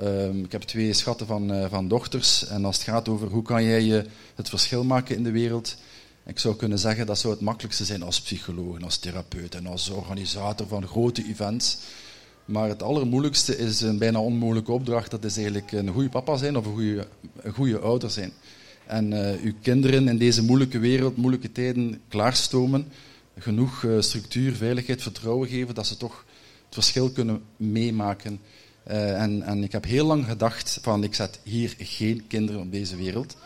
Um, 0.00 0.44
ik 0.44 0.52
heb 0.52 0.62
twee 0.62 0.92
schatten 0.92 1.26
van, 1.26 1.52
uh, 1.52 1.66
van 1.70 1.88
dochters. 1.88 2.46
En 2.46 2.64
als 2.64 2.76
het 2.76 2.84
gaat 2.84 3.08
over 3.08 3.28
hoe 3.28 3.42
kan 3.42 3.64
jij 3.64 3.82
je 3.82 4.04
het 4.34 4.48
verschil 4.48 4.84
maken 4.84 5.16
in 5.16 5.22
de 5.22 5.30
wereld, 5.30 5.76
ik 6.26 6.38
zou 6.38 6.56
kunnen 6.56 6.78
zeggen 6.78 7.06
dat 7.06 7.18
zou 7.18 7.32
het 7.32 7.42
makkelijkste 7.42 7.84
zijn 7.84 8.02
als 8.02 8.20
psycholoog, 8.20 8.82
als 8.82 8.96
therapeut 8.96 9.54
en 9.54 9.66
als 9.66 9.90
organisator 9.90 10.66
van 10.66 10.86
grote 10.86 11.24
events. 11.28 11.78
Maar 12.44 12.68
het 12.68 12.82
allermoeilijkste 12.82 13.58
is 13.58 13.80
een 13.80 13.98
bijna 13.98 14.20
onmogelijke 14.20 14.72
opdracht. 14.72 15.10
Dat 15.10 15.24
is 15.24 15.36
eigenlijk 15.36 15.72
een 15.72 15.88
goede 15.88 16.08
papa 16.08 16.36
zijn 16.36 16.56
of 16.56 16.66
een 16.66 16.72
goede, 16.72 17.06
een 17.40 17.52
goede 17.52 17.78
ouder 17.78 18.10
zijn. 18.10 18.32
En 18.86 19.12
uh, 19.12 19.42
uw 19.42 19.52
kinderen 19.62 20.08
in 20.08 20.18
deze 20.18 20.42
moeilijke 20.42 20.78
wereld, 20.78 21.16
moeilijke 21.16 21.52
tijden 21.52 22.00
klaarstomen. 22.08 22.86
Genoeg 23.38 23.82
uh, 23.82 24.00
structuur, 24.00 24.54
veiligheid, 24.54 25.02
vertrouwen 25.02 25.48
geven 25.48 25.74
dat 25.74 25.86
ze 25.86 25.96
toch 25.96 26.24
het 26.64 26.74
verschil 26.74 27.10
kunnen 27.10 27.42
meemaken 27.56 28.40
uh, 28.90 29.22
en, 29.22 29.42
en, 29.42 29.62
ik 29.62 29.72
heb 29.72 29.84
heel 29.84 30.06
lang 30.06 30.24
gedacht 30.24 30.78
van 30.82 31.04
ik 31.04 31.14
zet 31.14 31.38
hier 31.42 31.74
geen 31.78 32.26
kinderen 32.26 32.60
op 32.60 32.72
deze 32.72 32.96
wereld. 32.96 33.36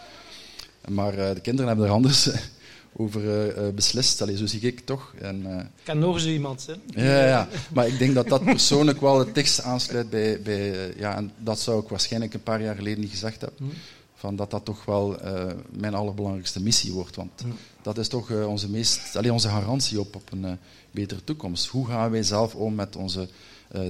Maar 0.89 1.19
uh, 1.19 1.35
de 1.35 1.41
kinderen 1.41 1.67
hebben 1.67 1.87
er 1.87 1.93
anders 1.93 2.31
over 2.97 3.23
uh, 3.59 3.75
beslist. 3.75 4.23
Allee, 4.23 4.37
zo 4.37 4.47
zie 4.47 4.61
ik 4.61 4.81
toch. 4.81 5.15
En, 5.21 5.47
ik 5.77 5.85
ken 5.85 5.99
nog 5.99 6.21
zo 6.21 6.29
iemand. 6.29 6.67
Hè? 6.67 7.03
Ja, 7.03 7.27
ja, 7.27 7.49
maar 7.73 7.87
ik 7.87 7.99
denk 7.99 8.15
dat 8.15 8.29
dat 8.29 8.45
persoonlijk 8.45 9.01
wel 9.01 9.19
het 9.19 9.35
tekst 9.35 9.63
aansluit 9.63 10.11
bij... 10.11 10.41
bij 10.43 10.95
ja, 10.97 11.17
en 11.17 11.33
dat 11.39 11.61
zou 11.61 11.83
ik 11.83 11.89
waarschijnlijk 11.89 12.35
een 12.35 12.43
paar 12.43 12.63
jaar 12.63 12.77
geleden 12.77 13.01
niet 13.01 13.11
gezegd 13.11 13.41
hebben. 13.41 13.59
Hmm. 13.59 13.73
Van 14.15 14.37
dat 14.37 14.51
dat 14.51 14.65
toch 14.65 14.85
wel 14.85 15.17
mijn 15.71 15.95
allerbelangrijkste 15.95 16.63
missie 16.63 16.93
wordt. 16.93 17.17
Want 17.17 17.41
hmm. 17.41 17.57
dat 17.83 17.99
is 17.99 18.09
toch 18.09 18.31
onze, 18.31 18.71
meest, 18.71 19.17
allee, 19.17 19.33
onze 19.33 19.49
garantie 19.49 20.01
op, 20.01 20.15
op 20.15 20.33
een 20.33 20.59
betere 20.91 21.25
toekomst. 21.25 21.67
Hoe 21.67 21.87
gaan 21.87 22.11
wij 22.11 22.23
zelf 22.23 22.55
om 22.55 22.75
met 22.75 22.97
onze 22.97 23.29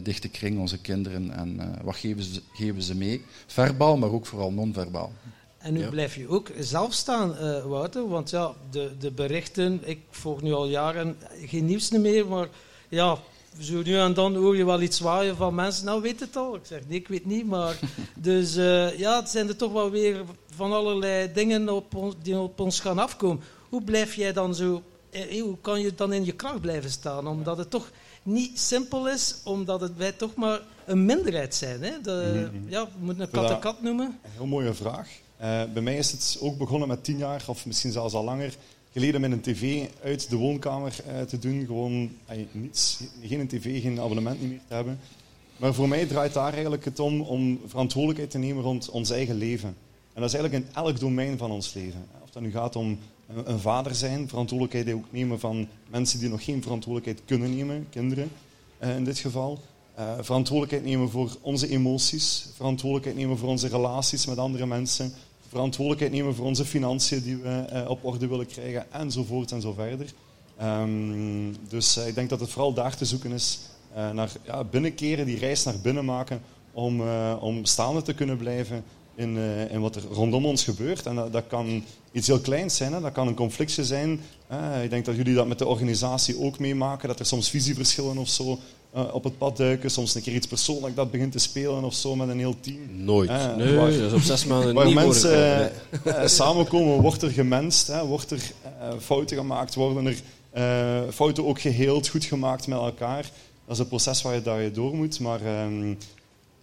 dichte 0.02 0.28
kring, 0.28 0.58
onze 0.58 0.78
kinderen. 0.78 1.30
En 1.30 1.56
uh, 1.56 1.64
wat 1.82 1.96
geven 1.96 2.22
ze, 2.22 2.42
geven 2.52 2.82
ze 2.82 2.94
mee? 2.94 3.24
Verbaal, 3.46 3.96
maar 3.96 4.10
ook 4.10 4.26
vooral 4.26 4.52
non-verbaal. 4.52 5.12
En 5.58 5.72
nu 5.72 5.86
blijf 5.88 6.14
je 6.14 6.28
ook 6.28 6.50
zelf 6.58 6.92
staan, 6.92 7.30
uh, 7.40 7.64
Wouter. 7.64 8.08
Want 8.08 8.30
ja, 8.30 8.52
de, 8.70 8.90
de 8.98 9.10
berichten, 9.10 9.80
ik 9.84 10.00
volg 10.10 10.42
nu 10.42 10.52
al 10.52 10.66
jaren 10.66 11.16
geen 11.44 11.64
nieuws 11.64 11.90
meer, 11.90 12.26
maar 12.26 12.48
ja, 12.88 13.18
zo 13.60 13.82
nu 13.82 13.98
en 13.98 14.14
dan 14.14 14.34
hoor 14.34 14.56
je 14.56 14.64
wel 14.64 14.80
iets 14.80 14.96
zwaaien 14.96 15.36
van 15.36 15.54
mensen. 15.54 15.84
Nou, 15.84 16.02
weet 16.02 16.20
het 16.20 16.36
al. 16.36 16.54
Ik 16.54 16.64
zeg, 16.64 16.80
nee, 16.88 16.98
ik 16.98 17.08
weet 17.08 17.26
niet. 17.26 17.46
Maar 17.46 17.78
dus 18.14 18.54
ja, 18.96 19.20
het 19.20 19.28
zijn 19.28 19.48
er 19.48 19.56
toch 19.56 19.72
wel 19.72 19.90
weer 19.90 20.24
van 20.54 20.72
allerlei 20.72 21.32
dingen 21.32 21.68
op 21.68 22.14
die 22.22 22.38
op 22.38 22.60
ons 22.60 22.80
gaan 22.80 22.98
afkomen. 22.98 23.44
Hoe 23.68 23.82
blijf 23.82 24.14
jij 24.14 24.32
dan 24.32 24.54
zo, 24.54 24.82
hoe 25.40 25.56
kan 25.60 25.80
je 25.80 25.94
dan 25.94 26.12
in 26.12 26.24
je 26.24 26.32
kracht 26.32 26.60
blijven 26.60 26.90
staan? 26.90 27.26
Omdat 27.26 27.56
het 27.56 27.70
toch 27.70 27.90
niet 28.26 28.60
simpel 28.60 29.08
is, 29.08 29.36
omdat 29.44 29.80
het, 29.80 29.96
wij 29.96 30.12
toch 30.12 30.34
maar 30.34 30.60
een 30.84 31.04
minderheid 31.04 31.54
zijn. 31.54 31.82
Hè? 31.82 32.00
De, 32.02 32.48
ja, 32.66 32.84
we 32.84 33.04
moeten 33.04 33.24
een 33.24 33.30
kat 33.30 33.50
een 33.50 33.58
kat 33.58 33.82
noemen. 33.82 34.06
Een 34.06 34.30
heel 34.30 34.46
mooie 34.46 34.74
vraag. 34.74 35.08
Uh, 35.40 35.62
bij 35.72 35.82
mij 35.82 35.96
is 35.96 36.10
het 36.10 36.38
ook 36.40 36.58
begonnen 36.58 36.88
met 36.88 37.04
tien 37.04 37.18
jaar, 37.18 37.44
of 37.46 37.66
misschien 37.66 37.92
zelfs 37.92 38.14
al 38.14 38.24
langer, 38.24 38.56
geleden 38.92 39.20
met 39.20 39.32
een 39.32 39.40
tv 39.40 39.88
uit 40.02 40.30
de 40.30 40.36
woonkamer 40.36 40.96
uh, 41.06 41.20
te 41.20 41.38
doen. 41.38 41.64
Gewoon 41.66 42.10
niets, 42.52 43.00
geen 43.22 43.48
tv, 43.48 43.82
geen 43.82 44.00
abonnement 44.00 44.42
meer 44.42 44.60
te 44.68 44.74
hebben. 44.74 44.98
Maar 45.56 45.74
voor 45.74 45.88
mij 45.88 46.06
draait 46.06 46.32
daar 46.32 46.52
eigenlijk 46.52 46.84
het 46.84 47.00
om 47.00 47.20
om 47.20 47.60
verantwoordelijkheid 47.66 48.30
te 48.30 48.38
nemen 48.38 48.62
rond 48.62 48.90
ons 48.90 49.10
eigen 49.10 49.34
leven. 49.34 49.68
En 50.12 50.22
dat 50.22 50.24
is 50.24 50.34
eigenlijk 50.34 50.64
in 50.64 50.74
elk 50.74 51.00
domein 51.00 51.38
van 51.38 51.50
ons 51.50 51.74
leven. 51.74 52.06
Of 52.22 52.30
dat 52.30 52.42
nu 52.42 52.50
gaat 52.50 52.76
om 52.76 52.98
een 53.44 53.58
vader 53.58 53.94
zijn, 53.94 54.28
verantwoordelijkheid 54.28 54.96
ook 54.96 55.04
nemen 55.10 55.40
van 55.40 55.68
mensen 55.90 56.18
die 56.18 56.28
nog 56.28 56.44
geen 56.44 56.62
verantwoordelijkheid 56.62 57.26
kunnen 57.26 57.56
nemen, 57.56 57.86
kinderen 57.90 58.30
in 58.78 59.04
dit 59.04 59.18
geval. 59.18 59.58
verantwoordelijkheid 60.20 60.84
nemen 60.84 61.10
voor 61.10 61.36
onze 61.40 61.68
emoties, 61.68 62.48
verantwoordelijkheid 62.54 63.16
nemen 63.16 63.38
voor 63.38 63.48
onze 63.48 63.68
relaties 63.68 64.26
met 64.26 64.38
andere 64.38 64.66
mensen, 64.66 65.12
verantwoordelijkheid 65.48 66.12
nemen 66.12 66.34
voor 66.34 66.46
onze 66.46 66.64
financiën 66.64 67.22
die 67.22 67.36
we 67.36 67.84
op 67.88 68.04
orde 68.04 68.26
willen 68.26 68.46
krijgen, 68.46 68.92
enzovoort 68.92 69.52
en 69.52 69.60
zo 69.60 69.72
verder. 69.72 70.12
Um, 70.62 71.56
dus 71.68 71.96
ik 71.96 72.14
denk 72.14 72.30
dat 72.30 72.40
het 72.40 72.50
vooral 72.50 72.72
daar 72.72 72.96
te 72.96 73.04
zoeken 73.04 73.32
is 73.32 73.58
naar 74.12 74.32
ja, 74.44 74.64
binnenkeren, 74.64 75.26
die 75.26 75.38
reis 75.38 75.64
naar 75.64 75.78
binnen 75.82 76.04
maken 76.04 76.40
om, 76.72 77.02
om 77.40 77.64
staande 77.64 78.02
te 78.02 78.14
kunnen 78.14 78.36
blijven 78.36 78.84
in, 79.16 79.36
uh, 79.36 79.72
in 79.72 79.80
wat 79.80 79.96
er 79.96 80.02
rondom 80.12 80.46
ons 80.46 80.64
gebeurt. 80.64 81.06
En 81.06 81.14
dat, 81.14 81.32
dat 81.32 81.44
kan 81.46 81.84
iets 82.12 82.26
heel 82.26 82.40
kleins 82.40 82.76
zijn, 82.76 82.92
hè. 82.92 83.00
dat 83.00 83.12
kan 83.12 83.26
een 83.26 83.34
conflictje 83.34 83.84
zijn. 83.84 84.20
ik 84.82 84.90
denk 84.90 85.04
dat 85.04 85.16
jullie 85.16 85.34
dat 85.34 85.46
met 85.46 85.58
de 85.58 85.66
organisatie 85.66 86.40
ook 86.40 86.58
meemaken, 86.58 87.08
dat 87.08 87.18
er 87.18 87.26
soms 87.26 87.50
visieverschillen 87.50 88.18
of 88.18 88.28
zo 88.28 88.58
op 89.12 89.24
het 89.24 89.38
pad 89.38 89.56
duiken, 89.56 89.90
soms 89.90 90.14
een 90.14 90.22
keer 90.22 90.34
iets 90.34 90.46
persoonlijk 90.46 90.96
dat 90.96 91.10
begint 91.10 91.32
te 91.32 91.38
spelen 91.38 91.84
of 91.84 91.94
zo 91.94 92.16
met 92.16 92.28
een 92.28 92.38
heel 92.38 92.56
team. 92.60 92.78
Nooit. 92.90 93.56
nee, 93.56 93.76
waar, 93.76 93.90
dat 93.90 94.00
is 94.00 94.12
op 94.12 94.20
zes 94.20 94.44
maanden 94.44 94.74
waar 94.74 94.86
niet 94.86 94.94
mensen 94.94 95.70
samenkomen, 96.24 97.00
wordt 97.00 97.22
er 97.22 97.30
gemenst, 97.30 97.86
hè, 97.86 98.06
wordt 98.06 98.30
er 98.30 98.52
fouten 99.00 99.36
gemaakt, 99.36 99.74
worden 99.74 100.06
er 100.06 101.12
fouten 101.12 101.46
ook 101.46 101.60
geheeld, 101.60 102.08
goed 102.08 102.24
gemaakt 102.24 102.66
met 102.66 102.78
elkaar. 102.78 103.30
Dat 103.66 103.74
is 103.74 103.78
een 103.78 103.88
proces 103.88 104.22
waar 104.22 104.34
je, 104.34 104.42
daar 104.42 104.62
je 104.62 104.70
door 104.70 104.94
moet. 104.94 105.20
Maar 105.20 105.64
um, 105.64 105.98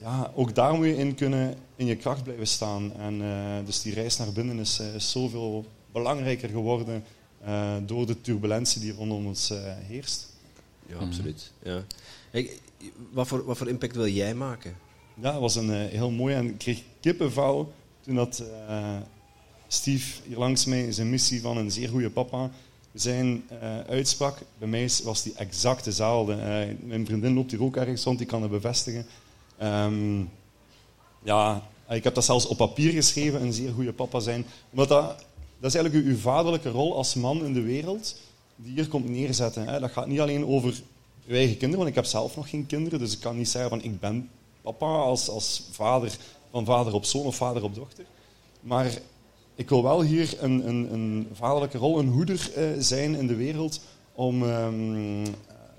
ja, 0.03 0.31
ook 0.35 0.55
daar 0.55 0.73
moet 0.73 0.85
je 0.85 0.97
in 0.97 1.15
kunnen 1.15 1.55
in 1.75 1.85
je 1.85 1.95
kracht 1.95 2.23
blijven 2.23 2.47
staan. 2.47 2.93
En, 2.97 3.21
uh, 3.21 3.65
dus 3.65 3.81
die 3.81 3.93
reis 3.93 4.17
naar 4.17 4.31
binnen 4.31 4.59
is, 4.59 4.79
uh, 4.79 4.95
is 4.95 5.11
zoveel 5.11 5.65
belangrijker 5.91 6.49
geworden 6.49 7.03
door 7.85 8.05
de 8.05 8.21
turbulentie 8.21 8.81
die 8.81 8.93
rondom 8.93 9.25
ons 9.25 9.53
heerst. 9.87 10.33
Ja, 10.85 10.95
absoluut. 10.95 11.51
Ja. 11.63 11.83
Hey, 12.31 12.49
wat, 13.11 13.27
voor, 13.27 13.45
wat 13.45 13.57
voor 13.57 13.67
impact 13.67 13.95
wil 13.95 14.07
jij 14.07 14.35
maken? 14.35 14.75
Ja, 15.13 15.31
dat 15.31 15.41
was 15.41 15.55
een 15.55 15.69
heel 15.69 16.11
mooi. 16.11 16.35
En 16.35 16.47
ik 16.47 16.57
kreeg 16.57 16.81
kippenvel 16.99 17.73
toen 18.01 18.15
dat, 18.15 18.43
Steve 19.67 20.21
hier 20.27 20.37
langs 20.37 20.65
mij 20.65 20.91
zijn 20.91 21.09
missie 21.09 21.41
van 21.41 21.57
een 21.57 21.71
zeer 21.71 21.89
goede 21.89 22.09
papa 22.09 22.51
zijn 22.93 23.43
uh, 23.51 23.79
uitsprak, 23.79 24.37
bij 24.57 24.67
mij 24.67 24.89
was 25.03 25.23
die 25.23 25.33
exact 25.35 25.83
dezelfde. 25.83 26.33
Uh, 26.33 26.87
mijn 26.87 27.05
vriendin 27.05 27.33
loopt 27.33 27.51
hier 27.51 27.63
ook 27.63 27.75
ergens 27.75 28.03
rond, 28.03 28.17
die 28.17 28.27
kan 28.27 28.41
het 28.41 28.51
bevestigen. 28.51 29.05
Um, 29.63 30.29
ja, 31.23 31.61
ik 31.89 32.03
heb 32.03 32.13
dat 32.13 32.25
zelfs 32.25 32.45
op 32.45 32.57
papier 32.57 32.91
geschreven, 32.91 33.41
een 33.41 33.53
zeer 33.53 33.71
goede 33.73 33.93
papa 33.93 34.19
zijn. 34.19 34.45
Omdat 34.71 34.87
dat, 34.87 35.25
dat 35.59 35.73
is 35.73 35.75
eigenlijk 35.75 36.05
uw, 36.05 36.17
vaderlijke 36.17 36.69
rol 36.69 36.95
als 36.95 37.13
man 37.13 37.45
in 37.45 37.53
de 37.53 37.61
wereld, 37.61 38.15
die 38.55 38.73
hier 38.73 38.87
komt 38.87 39.09
neerzetten. 39.09 39.67
Hè. 39.67 39.79
Dat 39.79 39.91
gaat 39.91 40.07
niet 40.07 40.19
alleen 40.19 40.45
over 40.45 40.81
uw 41.27 41.35
eigen 41.35 41.57
kinderen, 41.57 41.77
want 41.77 41.89
ik 41.89 41.95
heb 41.95 42.05
zelf 42.05 42.35
nog 42.35 42.49
geen 42.49 42.65
kinderen, 42.65 42.99
dus 42.99 43.13
ik 43.13 43.19
kan 43.19 43.37
niet 43.37 43.49
zeggen 43.49 43.69
van 43.69 43.83
ik 43.83 43.99
ben 43.99 44.29
papa 44.61 44.85
als, 44.85 45.29
als 45.29 45.63
vader, 45.71 46.17
van 46.51 46.65
vader 46.65 46.93
op 46.93 47.05
zoon 47.05 47.25
of 47.25 47.35
vader 47.35 47.63
op 47.63 47.75
dochter. 47.75 48.05
Maar 48.61 48.91
ik 49.55 49.69
wil 49.69 49.83
wel 49.83 50.01
hier 50.01 50.35
een, 50.39 50.67
een, 50.67 50.93
een 50.93 51.27
vaderlijke 51.33 51.77
rol, 51.77 51.99
een 51.99 52.07
hoeder 52.07 52.51
uh, 52.57 52.65
zijn 52.79 53.15
in 53.15 53.27
de 53.27 53.35
wereld 53.35 53.81
om 54.13 54.43
um, 54.43 55.23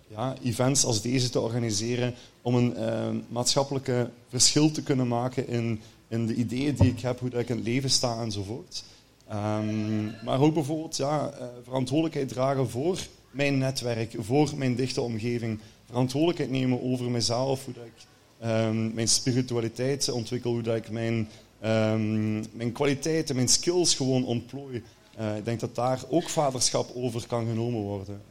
ja, 0.09 0.35
events 0.43 0.85
als 0.85 1.03
deze 1.03 1.31
te 1.31 1.41
organiseren, 1.41 2.15
om 2.43 2.55
een 2.55 2.75
uh, 2.79 3.09
maatschappelijke 3.29 4.11
verschil 4.29 4.71
te 4.71 4.83
kunnen 4.83 5.09
maken 5.09 5.49
in, 5.49 5.81
in 6.09 6.27
de 6.27 6.35
ideeën 6.35 6.75
die 6.75 6.91
ik 6.91 7.01
heb, 7.01 7.21
hoe 7.21 7.31
dat 7.31 7.41
ik 7.41 7.49
in 7.49 7.57
het 7.57 7.65
leven 7.67 7.91
sta 7.91 8.21
enzovoort. 8.21 8.85
Um, 9.33 10.13
maar 10.25 10.41
ook 10.41 10.55
bijvoorbeeld 10.55 10.97
ja, 10.97 11.31
uh, 11.33 11.47
verantwoordelijkheid 11.65 12.29
dragen 12.29 12.71
voor 12.71 12.99
mijn 13.31 13.59
netwerk, 13.59 14.15
voor 14.19 14.51
mijn 14.57 14.75
dichte 14.75 15.01
omgeving, 15.01 15.59
verantwoordelijkheid 15.87 16.51
nemen 16.51 16.83
over 16.83 17.11
mezelf, 17.11 17.65
hoe 17.65 17.75
dat 17.75 17.85
ik 17.85 18.07
um, 18.49 18.95
mijn 18.95 19.09
spiritualiteit 19.09 20.11
ontwikkel, 20.11 20.51
hoe 20.51 20.63
dat 20.63 20.77
ik 20.77 20.91
mijn 20.91 21.29
um, 21.65 22.45
mijn 22.53 22.73
kwaliteiten, 22.73 23.35
mijn 23.35 23.49
skills 23.49 23.95
gewoon 23.95 24.25
ontplooi. 24.25 24.83
Uh, 25.21 25.37
ik 25.37 25.45
denk 25.45 25.61
dat 25.61 25.75
daar 25.75 26.01
ook 26.09 26.29
vaderschap 26.29 26.91
over 26.95 27.27
kan 27.27 27.47
genomen 27.47 27.81
worden. 27.81 28.23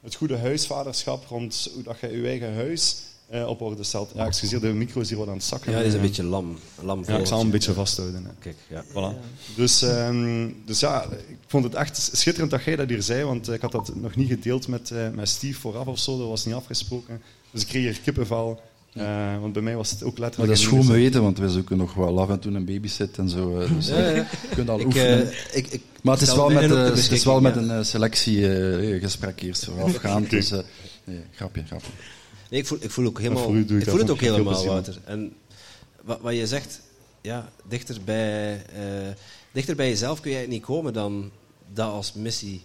Het 0.00 0.14
goede 0.14 0.36
huisvaderschap 0.36 1.24
rond 1.28 1.70
hoe 1.74 1.82
dat 1.82 2.00
je 2.00 2.20
je 2.20 2.26
eigen 2.26 2.54
huis 2.54 2.96
uh, 3.32 3.48
op 3.48 3.60
orde 3.60 3.84
stelt. 3.84 4.10
Ja, 4.14 4.26
excuseer, 4.26 4.60
de 4.60 4.72
micro 4.72 5.00
is 5.00 5.08
hier 5.08 5.18
wat 5.18 5.28
aan 5.28 5.34
het 5.34 5.44
zakken. 5.44 5.72
Ja, 5.72 5.78
die 5.78 5.86
is 5.86 5.94
een 5.94 6.00
beetje 6.00 6.22
lam. 6.22 6.58
lam 6.82 7.04
ja, 7.06 7.18
ik 7.18 7.26
zal 7.26 7.36
hem 7.36 7.46
een 7.46 7.52
beetje 7.52 7.72
vasthouden. 7.72 8.24
Hè. 8.24 8.30
Kijk, 8.38 8.56
ja. 8.68 8.84
Voilà. 8.84 9.16
Dus, 9.56 9.82
um, 9.82 10.62
dus 10.64 10.80
ja, 10.80 11.04
ik 11.04 11.38
vond 11.46 11.64
het 11.64 11.74
echt 11.74 12.10
schitterend 12.12 12.50
dat 12.50 12.64
jij 12.64 12.76
dat 12.76 12.88
hier 12.88 13.02
zei, 13.02 13.24
want 13.24 13.50
ik 13.50 13.60
had 13.60 13.72
dat 13.72 13.94
nog 13.94 14.16
niet 14.16 14.28
gedeeld 14.28 14.68
met, 14.68 14.90
uh, 14.90 15.08
met 15.08 15.28
Steve 15.28 15.60
vooraf 15.60 15.86
of 15.86 15.98
zo, 15.98 16.18
dat 16.18 16.28
was 16.28 16.44
niet 16.44 16.54
afgesproken. 16.54 17.22
Dus 17.50 17.62
ik 17.62 17.68
kreeg 17.68 17.82
hier 17.82 18.00
kippenval. 18.00 18.60
Uh, 18.94 19.40
want 19.40 19.52
bij 19.52 19.62
mij 19.62 19.76
was 19.76 19.90
het 19.90 20.02
ook 20.02 20.18
letterlijk... 20.18 20.36
Maar 20.36 20.46
dat 20.46 20.56
is 20.56 20.66
goed 20.66 20.78
om 20.78 20.86
weten, 20.86 21.22
want 21.22 21.38
wij 21.38 21.48
zoeken 21.48 21.76
nog 21.76 21.94
wel 21.94 22.20
af 22.20 22.28
en 22.28 22.38
toe 22.38 22.52
een 22.52 22.64
babysit 22.64 23.18
en 23.18 23.28
zo. 23.28 23.60
Uh, 23.60 23.74
dus 23.74 23.88
ja, 23.88 23.98
ja. 23.98 24.14
je 24.14 24.26
kunt 24.54 24.68
al 24.68 24.80
ik, 24.80 24.86
oefenen. 24.86 25.26
Uh, 25.26 25.32
ik, 25.52 25.66
ik 25.66 25.82
maar 26.02 26.14
het 26.14 26.22
is 26.22 26.34
wel 26.34 26.50
met, 26.50 26.70
het 26.70 27.10
is 27.10 27.24
wel 27.24 27.40
met 27.40 27.56
een 27.56 27.84
selectiegesprek 27.84 29.40
eerst 29.40 29.64
voorafgaand. 29.64 30.30
dus, 30.30 30.50
nee, 31.04 31.20
grapje, 31.34 31.64
grapje. 31.66 31.90
Nee, 32.50 32.60
ik 32.60 32.66
voel, 32.66 32.78
ik 32.80 32.90
voel, 32.90 33.06
ook 33.06 33.18
helemaal, 33.18 33.54
ik 33.54 33.88
voel 33.88 33.98
het 33.98 34.10
ook 34.10 34.20
helemaal, 34.20 34.66
Wouter. 34.66 34.98
En 35.04 35.32
wat, 36.02 36.20
wat 36.20 36.34
je 36.36 36.46
zegt, 36.46 36.80
ja, 37.20 37.48
dichter 37.68 37.96
bij, 38.04 38.62
dichter 39.52 39.76
bij 39.76 39.88
jezelf 39.88 40.20
kun 40.20 40.30
je 40.30 40.48
niet 40.48 40.62
komen 40.62 40.92
dan 40.92 41.30
dat 41.74 41.92
als 41.92 42.12
missie 42.12 42.62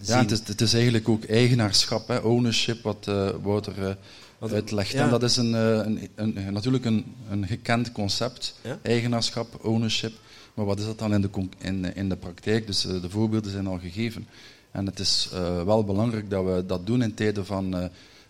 zien. 0.00 0.16
Ja, 0.16 0.22
het 0.22 0.30
is, 0.30 0.40
het 0.44 0.60
is 0.60 0.74
eigenlijk 0.74 1.08
ook 1.08 1.24
eigenaarschap, 1.24 2.08
hè, 2.08 2.18
ownership, 2.18 2.82
wat 2.82 3.10
Wouter 3.42 3.96
uitlegt. 4.52 4.94
En 4.94 5.10
dat 5.10 5.22
is 5.22 5.36
een, 5.36 5.54
eh, 5.54 5.76
een, 5.76 6.08
een, 6.14 6.52
natuurlijk 6.52 6.84
een, 6.84 7.14
een 7.30 7.46
gekend 7.46 7.92
concept, 7.92 8.54
eigenaarschap, 8.82 9.64
ownership. 9.64 10.12
Maar 10.54 10.66
wat 10.66 10.78
is 10.78 10.84
dat 10.84 10.98
dan 10.98 11.14
in 11.14 11.20
de, 11.20 11.28
in, 11.58 11.94
in 11.94 12.08
de 12.08 12.16
praktijk? 12.16 12.66
Dus 12.66 12.86
eh, 12.86 13.00
de 13.00 13.10
voorbeelden 13.10 13.50
zijn 13.50 13.66
al 13.66 13.78
gegeven. 13.78 14.26
En 14.70 14.86
het 14.86 14.98
is 14.98 15.30
uh, 15.32 15.62
wel 15.62 15.84
belangrijk 15.84 16.30
dat 16.30 16.44
we 16.44 16.66
dat 16.66 16.86
doen 16.86 17.02
in 17.02 17.14
tijden 17.14 17.46
van, 17.46 17.76
uh, 17.76 17.84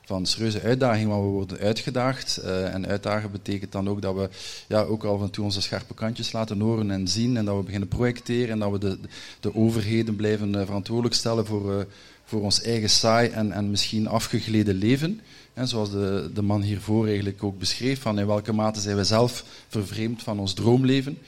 van 0.05 0.27
serieuze 0.27 0.61
uitdagingen, 0.61 1.09
waar 1.09 1.23
we 1.23 1.29
worden 1.29 1.59
uitgedaagd. 1.59 2.41
Uh, 2.45 2.75
en 2.75 2.87
uitdagen 2.87 3.31
betekent 3.31 3.73
dan 3.73 3.89
ook 3.89 4.03
dat 4.03 4.15
we 4.15 4.29
ja, 4.69 4.83
ook 4.83 5.05
af 5.05 5.23
en 5.23 5.31
toe 5.31 5.45
onze 5.45 5.61
scherpe 5.61 5.95
kantjes 5.95 6.33
laten 6.33 6.61
horen 6.61 6.91
en 6.91 7.09
zien. 7.09 7.37
En 7.37 7.45
dat 7.45 7.57
we 7.57 7.63
beginnen 7.63 7.89
projecteren 7.89 8.51
en 8.51 8.59
dat 8.59 8.71
we 8.71 8.79
de, 8.79 8.99
de 9.41 9.55
overheden 9.55 10.17
blijven 10.17 10.67
verantwoordelijk 10.67 11.15
stellen 11.15 11.47
voor, 11.47 11.87
voor 12.25 12.43
ons 12.43 12.63
eigen 12.63 12.91
saai 12.91 13.29
en, 13.29 13.53
en 13.53 13.71
misschien 13.71 14.07
afgegleden 14.09 14.75
leven. 14.75 15.21
En 15.55 15.69
zoals 15.69 15.91
de, 15.91 16.31
de 16.35 16.43
man 16.43 16.63
hiervoor 16.63 17.07
eigenlijk 17.07 17.43
ook 17.43 17.59
beschreef, 17.59 18.01
van 18.01 18.19
in 18.19 18.27
welke 18.27 18.53
mate 18.53 18.81
zijn 18.81 18.97
we 18.97 19.05
zelf 19.05 19.45
vervreemd 19.69 20.23
van 20.23 20.39
ons 20.39 20.53
droomleven. 20.53 21.19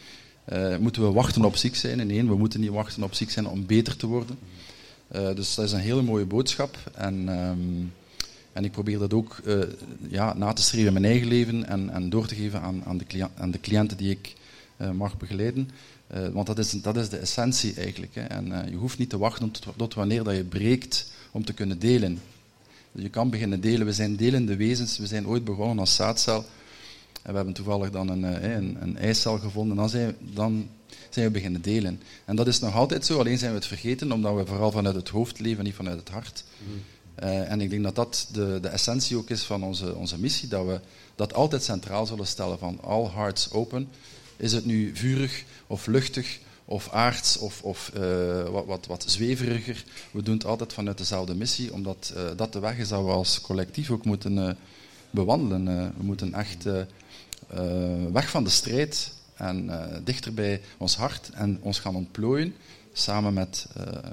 Uh, 0.52 0.76
moeten 0.76 1.02
we 1.02 1.12
wachten 1.12 1.44
op 1.44 1.56
ziek 1.56 1.76
zijn? 1.76 2.06
Nee, 2.06 2.24
we 2.24 2.36
moeten 2.36 2.60
niet 2.60 2.70
wachten 2.70 3.02
op 3.02 3.14
ziek 3.14 3.30
zijn 3.30 3.48
om 3.48 3.66
beter 3.66 3.96
te 3.96 4.06
worden. 4.06 4.38
Uh, 5.14 5.34
dus 5.34 5.54
dat 5.54 5.64
is 5.64 5.72
een 5.72 5.80
hele 5.80 6.02
mooie 6.02 6.24
boodschap. 6.24 6.76
En, 6.94 7.28
um, 7.28 7.92
en 8.52 8.64
ik 8.64 8.72
probeer 8.72 8.98
dat 8.98 9.14
ook 9.14 9.40
uh, 9.44 9.62
ja, 10.08 10.34
na 10.34 10.52
te 10.52 10.62
streven 10.62 10.86
in 10.86 10.92
mijn 10.92 11.04
eigen 11.04 11.28
leven 11.28 11.66
en, 11.66 11.90
en 11.90 12.10
door 12.10 12.26
te 12.26 12.34
geven 12.34 12.60
aan, 12.60 12.84
aan, 12.84 12.98
de, 12.98 13.28
aan 13.36 13.50
de 13.50 13.60
cliënten 13.60 13.96
die 13.96 14.10
ik 14.10 14.34
mag 14.92 15.16
begeleiden. 15.18 15.70
Want 16.32 16.46
dat 16.46 16.58
is, 16.58 16.70
dat 16.70 16.96
is 16.96 17.08
de 17.08 17.16
essentie 17.16 17.74
eigenlijk. 17.74 18.14
Hè. 18.14 18.22
En 18.22 18.70
je 18.70 18.76
hoeft 18.76 18.98
niet 18.98 19.10
te 19.10 19.18
wachten 19.18 19.50
tot, 19.50 19.66
tot 19.76 19.94
wanneer 19.94 20.24
dat 20.24 20.36
je 20.36 20.44
breekt 20.44 21.10
om 21.30 21.44
te 21.44 21.52
kunnen 21.52 21.78
delen. 21.78 22.20
Je 22.92 23.08
kan 23.08 23.30
beginnen 23.30 23.60
delen. 23.60 23.86
We 23.86 23.92
zijn 23.92 24.16
delende 24.16 24.56
wezens. 24.56 24.98
We 24.98 25.06
zijn 25.06 25.26
ooit 25.26 25.44
begonnen 25.44 25.78
als 25.78 25.94
zaadcel. 25.94 26.44
En 27.22 27.30
we 27.30 27.36
hebben 27.36 27.54
toevallig 27.54 27.90
dan 27.90 28.08
een, 28.08 28.24
eh, 28.24 28.54
een, 28.54 28.76
een 28.80 28.96
eicel 28.96 29.38
gevonden. 29.38 29.76
Dan 29.76 29.88
zijn, 29.88 30.16
dan 30.18 30.68
zijn 31.10 31.26
we 31.26 31.32
beginnen 31.32 31.62
delen. 31.62 32.00
En 32.24 32.36
dat 32.36 32.46
is 32.46 32.60
nog 32.60 32.74
altijd 32.74 33.06
zo, 33.06 33.18
alleen 33.18 33.38
zijn 33.38 33.50
we 33.50 33.56
het 33.56 33.66
vergeten, 33.66 34.12
omdat 34.12 34.34
we 34.34 34.46
vooral 34.46 34.70
vanuit 34.70 34.94
het 34.94 35.08
hoofd 35.08 35.40
leven, 35.40 35.64
niet 35.64 35.74
vanuit 35.74 35.98
het 35.98 36.08
hart. 36.08 36.44
Mm. 36.58 36.82
Uh, 37.22 37.50
en 37.50 37.60
ik 37.60 37.70
denk 37.70 37.82
dat 37.82 37.94
dat 37.94 38.28
de, 38.32 38.58
de 38.62 38.68
essentie 38.68 39.16
ook 39.16 39.30
is 39.30 39.42
van 39.42 39.62
onze, 39.62 39.94
onze 39.94 40.18
missie, 40.18 40.48
dat 40.48 40.66
we 40.66 40.80
dat 41.14 41.34
altijd 41.34 41.62
centraal 41.62 42.06
zullen 42.06 42.26
stellen 42.26 42.58
van 42.58 42.80
all 42.82 43.10
hearts 43.14 43.50
open. 43.50 43.88
Is 44.36 44.52
het 44.52 44.64
nu 44.64 44.96
vurig 44.96 45.44
of 45.66 45.86
luchtig 45.86 46.38
of 46.66 46.90
aards 46.90 47.38
of, 47.38 47.62
of 47.62 47.92
uh, 47.96 48.48
wat, 48.48 48.66
wat, 48.66 48.86
wat 48.86 49.04
zweveriger. 49.06 49.84
We 50.10 50.22
doen 50.22 50.34
het 50.34 50.44
altijd 50.44 50.72
vanuit 50.72 50.98
dezelfde 50.98 51.34
missie, 51.34 51.72
omdat 51.72 52.12
uh, 52.16 52.30
dat 52.36 52.52
de 52.52 52.58
weg 52.58 52.78
is 52.78 52.88
dat 52.88 53.04
we 53.04 53.10
als 53.10 53.40
collectief 53.40 53.90
ook 53.90 54.04
moeten 54.04 54.36
uh, 54.36 54.50
bewandelen. 55.10 55.64
we 55.96 56.02
moeten 56.02 56.34
echt 56.34 56.64
weg 58.12 58.30
van 58.30 58.44
de 58.44 58.50
strijd 58.50 59.12
en 59.34 59.70
dichter 60.04 60.34
bij 60.34 60.60
ons 60.76 60.96
hart 60.96 61.30
en 61.30 61.58
ons 61.60 61.78
gaan 61.78 61.96
ontplooien 61.96 62.54
samen 62.92 63.34
met, 63.34 63.66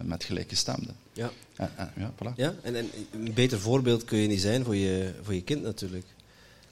met 0.04 0.24
gelijkgestemden. 0.24 0.96
Ja. 1.14 1.32
En, 1.56 1.70
en, 1.76 1.92
ja, 1.98 2.12
voilà. 2.16 2.36
ja 2.36 2.54
en, 2.62 2.76
en, 2.76 2.90
een 3.12 3.34
beter 3.34 3.60
voorbeeld 3.60 4.06
kun 4.06 4.18
je 4.18 4.28
niet 4.28 4.42
zijn 4.42 4.64
voor 4.64 4.76
je, 4.76 5.14
voor 5.22 5.34
je 5.34 5.44
kind 5.44 5.64
natuurlijk. 5.64 6.06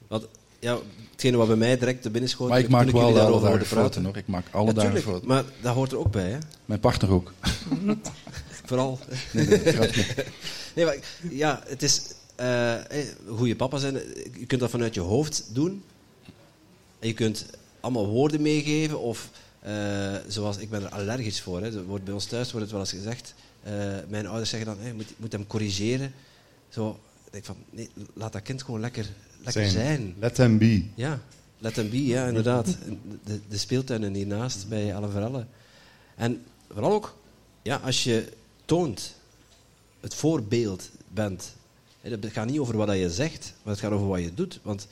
Want 0.08 0.26
ja, 0.62 0.78
hetgene 1.10 1.36
wat 1.36 1.46
bij 1.46 1.56
mij 1.56 1.78
direct 1.78 2.02
te 2.02 2.10
binnen 2.10 2.30
schoot. 2.30 2.48
Maar 2.48 2.58
ik 2.58 2.68
maak 2.68 2.90
wel 2.90 3.20
alle 3.20 3.64
fouten 3.64 4.04
hoor. 4.04 4.16
Ik 4.16 4.26
maak 4.26 4.46
alle 4.50 4.72
dagen 4.72 5.02
fouten. 5.02 5.28
Maar 5.28 5.44
dat 5.60 5.74
hoort 5.74 5.92
er 5.92 5.98
ook 5.98 6.10
bij, 6.10 6.30
hè? 6.30 6.38
Mijn 6.64 6.80
partner 6.80 7.10
ook. 7.10 7.32
Vooral. 8.68 8.98
Nee, 9.32 9.46
nee, 9.46 9.58
nee, 10.74 10.84
maar 10.84 10.96
ja, 11.30 11.62
het 11.66 11.82
is 11.82 12.02
uh, 12.40 12.74
goede 13.28 13.56
papa 13.56 13.78
zijn. 13.78 13.94
Je 14.38 14.46
kunt 14.46 14.60
dat 14.60 14.70
vanuit 14.70 14.94
je 14.94 15.00
hoofd 15.00 15.44
doen. 15.52 15.82
En 16.98 17.08
je 17.08 17.14
kunt 17.14 17.46
allemaal 17.80 18.06
woorden 18.06 18.42
meegeven 18.42 19.00
of 19.00 19.30
uh, 19.66 20.14
zoals 20.28 20.56
ik 20.56 20.70
ben 20.70 20.82
er 20.82 20.88
allergisch 20.88 21.40
voor. 21.40 21.62
Hè. 21.62 21.84
Wordt 21.84 22.04
bij 22.04 22.14
ons 22.14 22.24
thuis 22.24 22.52
wordt 22.52 22.66
het 22.66 22.70
wel 22.70 22.80
eens 22.80 22.90
gezegd. 22.90 23.34
Uh, 23.66 23.72
mijn 24.08 24.26
ouders 24.26 24.50
zeggen 24.50 24.68
dan, 24.68 24.78
hey, 24.80 24.92
moet, 24.92 25.12
moet 25.16 25.32
hem 25.32 25.46
corrigeren. 25.46 26.12
Zo, 26.68 26.98
denk 27.32 27.44
van, 27.44 27.56
nee, 27.70 27.90
laat 28.14 28.32
dat 28.32 28.42
kind 28.42 28.62
gewoon 28.62 28.80
lekker, 28.80 29.06
lekker 29.36 29.52
zijn. 29.52 29.70
zijn. 29.70 30.14
Let 30.18 30.36
hem 30.36 30.58
be. 30.58 30.84
Ja, 30.94 31.20
let 31.58 31.76
hem 31.76 31.90
be, 31.90 32.04
ja, 32.04 32.26
inderdaad. 32.26 32.76
De, 33.24 33.40
de 33.48 33.58
speeltuinen 33.58 34.14
hiernaast 34.14 34.68
bij 34.68 34.94
alle 34.94 35.08
verhalen. 35.08 35.48
En 36.14 36.42
vooral 36.70 36.92
ook, 36.92 37.16
ja, 37.62 37.76
als 37.76 38.04
je 38.04 38.32
toont, 38.64 39.14
het 40.00 40.14
voorbeeld 40.14 40.90
bent. 41.08 41.54
Het 42.00 42.26
gaat 42.32 42.46
niet 42.46 42.58
over 42.58 42.76
wat 42.76 42.96
je 42.96 43.10
zegt, 43.10 43.54
maar 43.62 43.72
het 43.72 43.82
gaat 43.82 43.92
over 43.92 44.06
wat 44.06 44.20
je 44.20 44.34
doet. 44.34 44.60
Want 44.62 44.86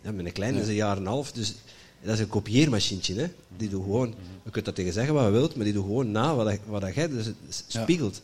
ja, 0.00 0.12
mijn 0.12 0.32
kleine 0.32 0.60
is 0.60 0.68
een 0.68 0.74
jaar 0.74 0.96
en 0.96 1.02
een 1.02 1.08
half, 1.08 1.32
dus 1.32 1.54
dat 2.02 2.14
is 2.14 2.20
een 2.20 2.28
kopieermachientje. 2.28 3.14
Hè? 3.14 3.26
Die 3.56 3.68
doet 3.68 3.82
gewoon, 3.82 4.14
je 4.42 4.50
kunt 4.50 4.64
dat 4.64 4.74
tegen 4.74 4.92
zeggen 4.92 5.14
wat 5.14 5.24
je 5.24 5.30
wilt, 5.30 5.54
maar 5.54 5.64
die 5.64 5.74
doet 5.74 5.84
gewoon 5.84 6.10
na 6.10 6.34
wat, 6.34 6.58
wat 6.66 6.94
jij 6.94 7.08
dus 7.08 7.32
spiegelt. 7.48 8.22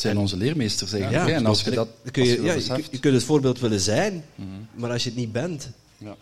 Het 0.00 0.08
zijn 0.08 0.20
onze 0.20 0.36
leermeesters 0.36 0.92
eigenlijk. 0.92 1.28
Ja, 1.28 1.34
en 1.34 1.46
als 1.46 1.62
je 1.62 1.70
dat, 1.70 1.88
kun 2.10 2.24
je, 2.24 2.42
ja, 2.42 2.52
je, 2.90 2.98
kunt 3.00 3.14
het 3.14 3.24
voorbeeld 3.24 3.60
willen 3.60 3.80
zijn, 3.80 4.24
mhm. 4.34 4.48
maar 4.74 4.90
als 4.90 5.04
je 5.04 5.10
het 5.10 5.18
niet 5.18 5.32
bent 5.32 5.70
ja. 5.98 6.16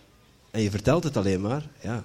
en 0.50 0.61
je 0.61 0.70
vertelt 0.70 1.04
het 1.04 1.16
alleen 1.16 1.40
maar, 1.40 1.68
ja, 1.82 2.04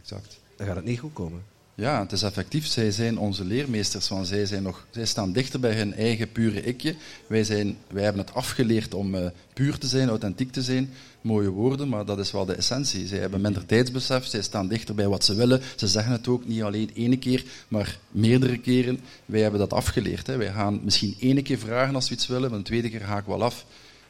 exact. 0.00 0.40
dan 0.56 0.66
gaat 0.66 0.76
het 0.76 0.84
niet 0.84 0.98
goed 0.98 1.12
komen. 1.12 1.42
Ja, 1.80 2.00
het 2.00 2.12
is 2.12 2.22
effectief. 2.22 2.66
Zij 2.66 2.90
zijn 2.90 3.18
onze 3.18 3.44
leermeesters, 3.44 4.08
want 4.08 4.26
zij, 4.26 4.46
zijn 4.46 4.62
nog, 4.62 4.86
zij 4.90 5.06
staan 5.06 5.32
dichter 5.32 5.60
bij 5.60 5.74
hun 5.74 5.94
eigen 5.94 6.32
pure 6.32 6.62
ikje. 6.62 6.94
Wij, 7.26 7.44
zijn, 7.44 7.76
wij 7.90 8.02
hebben 8.02 8.22
het 8.22 8.34
afgeleerd 8.34 8.94
om 8.94 9.14
uh, 9.14 9.26
puur 9.52 9.78
te 9.78 9.86
zijn, 9.86 10.08
authentiek 10.08 10.52
te 10.52 10.62
zijn. 10.62 10.90
Mooie 11.20 11.48
woorden, 11.48 11.88
maar 11.88 12.04
dat 12.04 12.18
is 12.18 12.30
wel 12.30 12.44
de 12.44 12.54
essentie. 12.54 13.06
Zij 13.06 13.18
hebben 13.18 13.40
minder 13.40 13.66
tijdsbesef, 13.66 14.26
zij 14.26 14.42
staan 14.42 14.68
dichter 14.68 14.94
bij 14.94 15.08
wat 15.08 15.24
ze 15.24 15.34
willen. 15.34 15.60
Ze 15.76 15.86
zeggen 15.86 16.12
het 16.12 16.28
ook 16.28 16.46
niet 16.46 16.62
alleen 16.62 16.90
ene 16.94 17.18
keer, 17.18 17.44
maar 17.68 17.98
meerdere 18.10 18.58
keren. 18.58 19.00
Wij 19.24 19.40
hebben 19.40 19.60
dat 19.60 19.72
afgeleerd. 19.72 20.26
Hè. 20.26 20.36
Wij 20.36 20.52
gaan 20.52 20.80
misschien 20.84 21.16
ene 21.18 21.42
keer 21.42 21.58
vragen 21.58 21.94
als 21.94 22.08
we 22.08 22.14
iets 22.14 22.26
willen, 22.26 22.50
maar 22.50 22.58
de 22.58 22.64
tweede 22.64 22.90
keer 22.90 23.06
we 23.06 23.22
wel 23.26 23.42
af. 23.42 23.64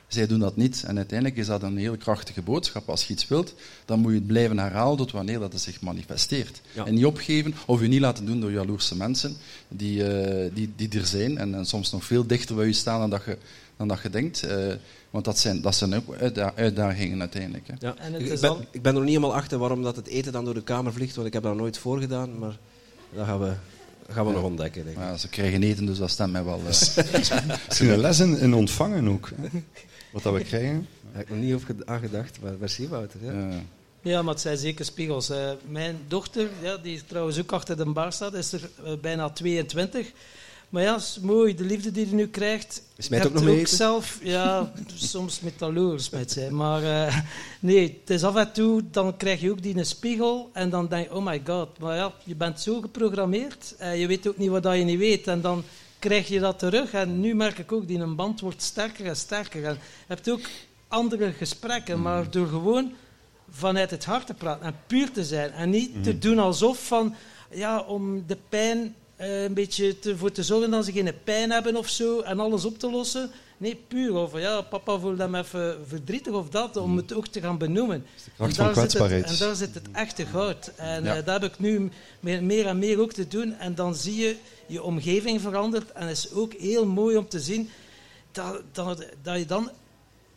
Zij 0.09 0.27
doen 0.27 0.39
dat 0.39 0.57
niet. 0.57 0.85
En 0.87 0.97
uiteindelijk 0.97 1.39
is 1.39 1.47
dat 1.47 1.63
een 1.63 1.77
hele 1.77 1.97
krachtige 1.97 2.43
boodschap. 2.43 2.89
Als 2.89 3.05
je 3.05 3.13
iets 3.13 3.29
wilt, 3.29 3.55
dan 3.85 3.99
moet 4.01 4.13
je 4.13 4.19
het 4.19 4.27
blijven 4.27 4.59
herhalen 4.59 4.97
tot 4.97 5.11
wanneer 5.11 5.39
dat 5.39 5.53
het 5.53 5.63
zich 5.63 5.81
manifesteert. 5.81 6.61
En 6.85 6.95
niet 6.95 7.05
opgeven 7.05 7.55
of 7.67 7.81
je 7.81 7.89
niet 7.89 8.01
laten 8.01 8.27
doen 8.27 8.41
door 8.41 8.53
jaloerse 8.53 8.97
mensen 8.97 9.37
die, 9.69 9.99
uh, 9.99 10.51
die, 10.55 10.73
die 10.77 11.01
er 11.01 11.07
zijn 11.07 11.39
en, 11.39 11.55
en, 11.55 11.67
soms 11.67 11.91
nog 11.91 12.05
veel 12.05 12.27
dichter 12.27 12.55
bij 12.55 12.67
je 12.67 12.73
staan 12.73 13.01
dan 13.01 13.11
dat 13.11 13.25
je, 13.25 13.39
dan 13.77 13.89
dat 13.89 14.01
je 14.03 14.11
denkt. 14.11 14.45
Uh, 14.45 14.75
want 15.11 15.25
dat 15.25 15.39
zijn, 15.39 15.61
dat 15.61 15.75
zijn 15.75 15.95
ook 15.95 16.15
uitdagingen 16.55 17.21
uiteindelijk. 17.21 17.67
Hè. 17.67 17.75
Ja. 17.79 17.97
En 17.97 18.15
ik, 18.15 18.41
ben, 18.41 18.57
ik 18.71 18.83
ben 18.83 18.93
er 18.93 18.99
nog 18.99 19.09
niet 19.09 19.17
helemaal 19.17 19.35
achter 19.35 19.59
waarom 19.59 19.83
dat 19.83 19.97
het 19.97 20.07
eten 20.07 20.33
dan 20.33 20.45
door 20.45 20.55
de 20.55 20.63
kamer 20.63 20.93
vliegt, 20.93 21.15
want 21.15 21.27
ik 21.27 21.33
heb 21.33 21.43
daar 21.43 21.57
nooit 21.57 21.79
voor 21.79 22.01
gedaan. 22.01 22.39
Maar 22.39 22.59
dat 23.15 23.27
gaan 23.27 23.41
we, 23.41 23.53
gaan 24.09 24.27
we 24.27 24.33
nog 24.33 24.43
ontdekken. 24.43 24.85
Denk 24.85 24.97
ik. 24.97 25.03
Ja, 25.03 25.17
ze 25.17 25.29
krijgen 25.29 25.63
eten, 25.63 25.87
dus 25.87 25.99
dat 25.99 26.11
stemt 26.11 26.33
mij 26.33 26.45
wel. 26.45 26.59
Uh. 26.65 26.67
Misschien 26.67 27.89
een 27.89 27.99
les 27.99 28.21
in 28.21 28.55
ontvangen 28.55 29.09
ook. 29.09 29.31
Wat 30.11 30.23
dat 30.23 30.35
we 30.35 30.43
krijgen. 30.43 30.87
Daar 31.03 31.13
heb 31.13 31.23
ik 31.23 31.29
nog 31.29 31.39
niet 31.39 31.55
over 31.55 31.75
aan 31.85 32.01
gedacht, 32.01 32.39
maar 32.43 32.53
merci 32.59 32.89
Wouter. 32.89 33.25
Ja. 33.25 33.63
Ja, 34.03 34.23
maar 34.23 34.33
het 34.33 34.43
zijn 34.43 34.57
zeker 34.57 34.85
spiegels. 34.85 35.31
mijn 35.69 35.99
dochter, 36.09 36.49
ja, 36.63 36.77
die 36.77 37.05
trouwens 37.07 37.39
ook 37.39 37.53
achter 37.53 37.77
de 37.77 37.85
bar 37.85 38.13
staat, 38.13 38.35
is 38.35 38.53
er 38.53 38.71
uh, 38.85 38.93
bijna 39.01 39.31
22. 39.31 40.13
Maar 40.69 40.83
ja, 40.83 40.97
is 40.97 41.19
mooi, 41.23 41.55
de 41.55 41.65
liefde 41.65 41.91
die 41.91 42.09
je 42.09 42.15
nu 42.15 42.27
krijgt. 42.27 42.83
Smijt 42.99 43.27
ook 43.27 43.33
nog 43.33 43.45
mee? 43.45 43.67
zelf, 43.67 44.19
ja, 44.23 44.73
soms 44.95 45.41
met 45.41 45.59
taloers 45.59 46.11
met 46.11 46.33
zijn. 46.33 46.57
Maar 46.57 46.83
uh, 46.83 47.21
nee, 47.61 47.99
het 48.01 48.11
is 48.11 48.23
af 48.23 48.37
en 48.37 48.53
toe, 48.53 48.83
dan 48.91 49.17
krijg 49.17 49.41
je 49.41 49.51
ook 49.51 49.63
die 49.63 49.77
een 49.77 49.87
spiegel 49.87 50.51
en 50.53 50.71
dan 50.71 50.89
denk 50.89 51.09
je, 51.09 51.15
oh 51.15 51.25
my 51.25 51.43
god. 51.45 51.79
Maar 51.79 51.97
ja, 51.97 52.13
je 52.25 52.35
bent 52.35 52.61
zo 52.61 52.81
geprogrammeerd, 52.81 53.75
uh, 53.81 54.01
je 54.01 54.07
weet 54.07 54.29
ook 54.29 54.39
niet 54.39 54.51
wat 54.51 54.65
je 54.65 54.85
niet 54.85 54.99
weet. 54.99 55.27
En 55.27 55.41
dan 55.41 55.65
krijg 55.99 56.29
je 56.29 56.41
dat 56.41 56.59
terug. 56.59 56.93
En 56.93 57.21
nu 57.21 57.35
merk 57.35 57.59
ik 57.59 57.73
ook, 57.73 57.87
die 57.89 57.99
een 57.99 58.17
band 58.17 58.41
wordt 58.41 58.63
sterker 58.63 59.07
en 59.07 59.17
sterker. 59.17 59.65
En 59.65 59.73
je 59.73 59.79
hebt 60.07 60.31
ook 60.31 60.49
andere 60.89 61.33
gesprekken, 61.33 61.97
mm. 61.97 62.03
maar 62.03 62.31
door 62.31 62.47
gewoon 62.47 62.93
vanuit 63.51 63.91
het 63.91 64.05
hart 64.05 64.27
te 64.27 64.35
praten 64.35 64.67
en 64.67 64.81
puur 64.87 65.11
te 65.11 65.25
zijn. 65.25 65.53
En 65.53 65.71
niet 65.71 66.05
te 66.05 66.13
mm. 66.13 66.21
doen 66.21 66.39
alsof 66.39 66.87
van, 66.87 67.15
ja, 67.51 67.81
om 67.81 68.27
de 68.27 68.39
pijn 68.49 68.95
uh, 69.21 69.43
een 69.43 69.55
beetje 69.55 69.99
te, 69.99 70.17
voor 70.17 70.33
te 70.33 70.43
zorgen 70.43 70.71
dat 70.71 70.85
ze 70.85 70.93
geen 70.93 71.15
pijn 71.25 71.51
hebben 71.51 71.77
of 71.77 71.89
zo 71.89 72.21
en 72.21 72.41
alles 72.41 72.65
op 72.65 72.79
te 72.79 72.91
lossen. 72.91 73.31
Nee, 73.61 73.85
puur 73.89 74.15
over, 74.15 74.41
ja, 74.41 74.61
papa 74.61 74.99
voelt 74.99 75.19
hem 75.19 75.35
even 75.35 75.87
verdrietig 75.87 76.33
of 76.33 76.49
dat, 76.49 76.77
om 76.77 76.97
het 76.97 77.13
ook 77.13 77.27
te 77.27 77.41
gaan 77.41 77.59
benoemen. 77.59 78.07
En 78.37 78.53
daar, 78.53 78.75
zit 78.75 78.93
het, 78.93 79.11
en 79.11 79.37
daar 79.39 79.55
zit 79.55 79.75
het 79.75 79.91
echte 79.93 80.27
goud. 80.27 80.73
En 80.77 81.05
ja. 81.05 81.19
uh, 81.19 81.25
dat 81.25 81.41
heb 81.41 81.53
ik 81.53 81.59
nu 81.59 81.91
meer, 82.21 82.43
meer, 82.43 82.67
en 82.67 82.79
meer 82.79 83.01
ook 83.01 83.13
te 83.13 83.29
doen. 83.29 83.53
En 83.53 83.75
dan 83.75 83.95
zie 83.95 84.17
je, 84.17 84.37
je 84.67 84.83
omgeving 84.83 85.41
verandert. 85.41 85.93
En 85.93 86.07
het 86.07 86.17
is 86.17 86.33
ook 86.33 86.53
heel 86.53 86.87
mooi 86.87 87.17
om 87.17 87.29
te 87.29 87.41
zien 87.41 87.71
dat, 88.33 88.63
dat, 88.73 89.05
dat 89.23 89.39
je 89.39 89.47
dan 89.47 89.71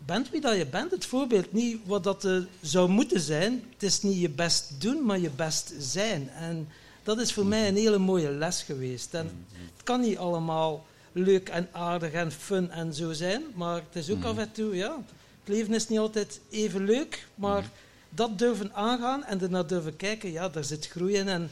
bent 0.05 0.29
wie 0.29 0.41
dat 0.41 0.57
je 0.57 0.65
bent. 0.65 0.91
Het 0.91 1.05
voorbeeld, 1.05 1.53
niet 1.53 1.77
wat 1.85 2.03
dat 2.03 2.25
uh, 2.25 2.37
zou 2.61 2.89
moeten 2.89 3.19
zijn. 3.19 3.63
Het 3.73 3.83
is 3.83 4.01
niet 4.01 4.19
je 4.21 4.29
best 4.29 4.81
doen, 4.81 5.05
maar 5.05 5.19
je 5.19 5.29
best 5.29 5.73
zijn. 5.79 6.29
En 6.29 6.67
dat 7.03 7.19
is 7.19 7.33
voor 7.33 7.45
mij 7.45 7.67
een 7.67 7.75
hele 7.75 7.97
mooie 7.97 8.31
les 8.31 8.61
geweest. 8.61 9.13
En 9.13 9.45
het 9.51 9.83
kan 9.83 10.01
niet 10.01 10.17
allemaal 10.17 10.85
leuk 11.11 11.49
en 11.49 11.67
aardig 11.71 12.11
en 12.11 12.31
fun 12.31 12.71
en 12.71 12.93
zo 12.93 13.13
zijn, 13.13 13.43
maar 13.55 13.75
het 13.75 13.95
is 13.95 14.09
ook 14.09 14.23
af 14.23 14.37
en 14.37 14.51
toe, 14.51 14.75
ja, 14.75 14.95
het 15.39 15.47
leven 15.47 15.73
is 15.73 15.87
niet 15.87 15.99
altijd 15.99 16.39
even 16.49 16.83
leuk, 16.85 17.27
maar 17.35 17.69
dat 18.09 18.39
durven 18.39 18.73
aangaan 18.73 19.23
en 19.23 19.41
ernaar 19.41 19.67
durven 19.67 19.95
kijken, 19.95 20.31
ja, 20.31 20.49
daar 20.49 20.63
zit 20.63 20.87
groei 20.87 21.13
in 21.15 21.27
en 21.27 21.49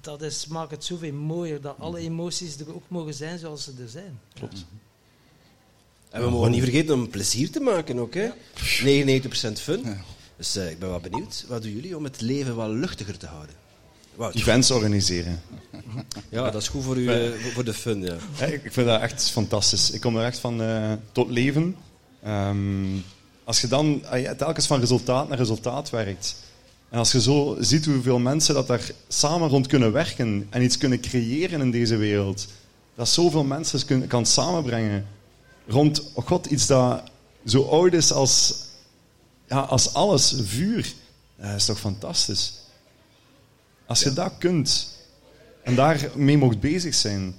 dat 0.00 0.22
is, 0.22 0.46
maakt 0.46 0.70
het 0.70 0.84
zoveel 0.84 1.12
mooier 1.12 1.60
dat 1.60 1.76
alle 1.78 1.98
emoties 1.98 2.58
er 2.58 2.74
ook 2.74 2.84
mogen 2.88 3.14
zijn 3.14 3.38
zoals 3.38 3.64
ze 3.64 3.72
er 3.80 3.88
zijn. 3.88 4.20
Klopt. 4.34 4.64
En 6.10 6.22
we 6.22 6.30
mogen 6.30 6.50
niet 6.50 6.62
vergeten 6.62 6.94
om 6.94 7.08
plezier 7.08 7.50
te 7.50 7.60
maken 7.60 7.98
ook. 7.98 8.14
Hè? 8.14 8.30
99% 8.30 8.32
fun. 9.52 9.84
Dus 10.36 10.56
uh, 10.56 10.70
ik 10.70 10.78
ben 10.78 10.88
wel 10.88 11.00
benieuwd. 11.00 11.44
Wat 11.48 11.62
doen 11.62 11.72
jullie 11.72 11.96
om 11.96 12.04
het 12.04 12.20
leven 12.20 12.56
wat 12.56 12.68
luchtiger 12.68 13.18
te 13.18 13.26
houden? 13.26 13.54
Events 14.32 14.70
organiseren. 14.70 15.40
Ja, 16.28 16.50
dat 16.50 16.62
is 16.62 16.68
goed 16.68 16.84
voor, 16.84 16.96
u, 16.96 17.08
eh, 17.08 17.30
voor 17.54 17.64
de 17.64 17.74
fun. 17.74 18.02
Ja. 18.02 18.16
ja. 18.38 18.46
ik 18.46 18.72
vind 18.72 18.86
dat 18.86 19.00
echt 19.00 19.30
fantastisch. 19.30 19.90
Ik 19.90 20.00
kom 20.00 20.16
er 20.16 20.24
echt 20.24 20.38
van 20.38 20.62
uh, 20.62 20.92
tot 21.12 21.30
leven. 21.30 21.76
Um, 22.26 23.04
als 23.44 23.60
je 23.60 23.66
dan 23.66 24.02
uh, 24.14 24.30
telkens 24.30 24.66
van 24.66 24.80
resultaat 24.80 25.28
naar 25.28 25.38
resultaat 25.38 25.90
werkt. 25.90 26.36
En 26.88 26.98
als 26.98 27.12
je 27.12 27.20
zo 27.20 27.56
ziet 27.60 27.84
hoeveel 27.84 28.18
mensen 28.18 28.54
dat 28.54 28.66
daar 28.66 28.90
samen 29.08 29.48
rond 29.48 29.66
kunnen 29.66 29.92
werken 29.92 30.46
en 30.50 30.62
iets 30.62 30.78
kunnen 30.78 31.00
creëren 31.00 31.60
in 31.60 31.70
deze 31.70 31.96
wereld. 31.96 32.46
Dat 32.94 33.08
zoveel 33.08 33.44
mensen 33.44 33.84
kan, 33.84 34.06
kan 34.06 34.26
samenbrengen 34.26 35.06
rond, 35.66 36.02
oh 36.14 36.26
god, 36.26 36.46
iets 36.46 36.66
dat 36.66 37.02
zo 37.46 37.62
oud 37.62 37.92
is 37.92 38.12
als, 38.12 38.54
ja, 39.48 39.60
als 39.60 39.94
alles, 39.94 40.34
vuur. 40.42 40.92
Dat 41.36 41.54
is 41.54 41.64
toch 41.64 41.78
fantastisch. 41.78 42.52
Als 43.86 44.02
je 44.02 44.12
dat 44.12 44.32
kunt 44.38 44.94
en 45.62 45.74
daarmee 45.74 46.38
mocht 46.38 46.60
bezig 46.60 46.94
zijn. 46.94 47.34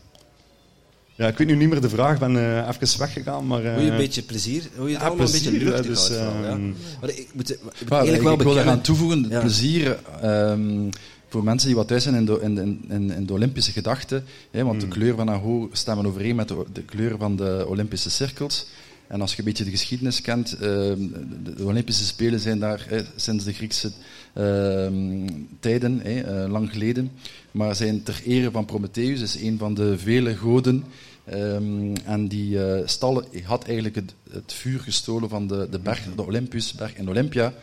Ja, 1.15 1.27
ik 1.27 1.37
weet 1.37 1.47
nu 1.47 1.55
niet 1.55 1.69
meer 1.69 1.81
de 1.81 1.89
vraag, 1.89 2.19
ben 2.19 2.35
uh, 2.35 2.67
even 2.67 2.99
weggegaan. 2.99 3.47
Maar, 3.47 3.63
uh, 3.63 3.73
hoe 3.73 3.83
je 3.83 3.91
een 3.91 3.97
beetje 3.97 4.21
plezier, 4.21 4.63
hoe 4.75 4.89
je 4.89 4.93
het 4.95 5.03
allemaal 5.03 5.25
een 5.25 5.31
beetje 5.31 5.51
luchtig 5.51 5.85
dus, 5.85 6.07
ja. 6.07 6.15
Ehm, 6.15 6.67
maar 7.01 7.09
ik, 7.09 7.27
moet, 7.33 7.51
ik, 7.51 7.59
ik, 7.79 7.87
wel 7.87 8.07
ik 8.07 8.41
wil 8.41 8.57
eraan 8.57 8.81
toevoegen, 8.81 9.27
plezier... 9.27 9.99
Um, 10.23 10.89
voor 11.29 11.43
mensen 11.43 11.67
die 11.67 11.77
wat 11.77 11.87
thuis 11.87 12.03
zijn 12.03 12.15
in 12.15 12.25
de, 12.25 12.39
in, 12.41 12.85
in, 12.89 13.11
in 13.11 13.25
de 13.25 13.33
Olympische 13.33 13.71
gedachten, 13.71 14.23
hè, 14.51 14.63
want 14.63 14.79
de 14.79 14.85
hmm. 14.85 14.95
kleur 14.95 15.15
van 15.15 15.29
Aho 15.29 15.69
stemmen 15.71 16.05
overeen 16.05 16.35
met 16.35 16.47
de, 16.47 16.65
de 16.73 16.81
kleur 16.81 17.17
van 17.17 17.35
de 17.35 17.65
Olympische 17.67 18.09
cirkels. 18.09 18.65
En 19.07 19.21
als 19.21 19.31
je 19.31 19.39
een 19.39 19.45
beetje 19.45 19.63
de 19.63 19.69
geschiedenis 19.69 20.21
kent, 20.21 20.53
uh, 20.53 20.59
de, 20.59 21.63
Olympische 21.63 22.05
Spelen 22.05 22.39
zijn 22.39 22.59
daar 22.59 22.87
sinds 23.15 23.43
de 23.43 23.53
Griekse 23.53 23.87
uh, 23.87 23.93
tijden, 25.59 26.01
uh, 26.07 26.51
lang 26.51 26.71
geleden. 26.71 27.11
Maar 27.51 27.75
zijn 27.75 28.03
ter 28.03 28.21
ere 28.25 28.51
van 28.51 28.65
Prometheus, 28.65 29.21
is 29.21 29.41
een 29.41 29.57
van 29.57 29.73
de 29.73 29.97
vele 29.97 30.35
goden. 30.35 30.83
Um, 31.33 31.95
en 31.95 32.27
die 32.27 32.63
eh, 32.63 32.87
stallen 32.87 33.25
had 33.43 33.65
eigenlijk 33.65 33.95
het, 34.29 34.53
vuur 34.53 34.79
gestolen 34.79 35.29
van 35.29 35.47
de, 35.47 35.67
de 35.71 35.79
berg, 35.79 36.15
de 36.15 36.25
Olympusberg 36.25 36.95
in 36.95 37.09
Olympia, 37.09 37.53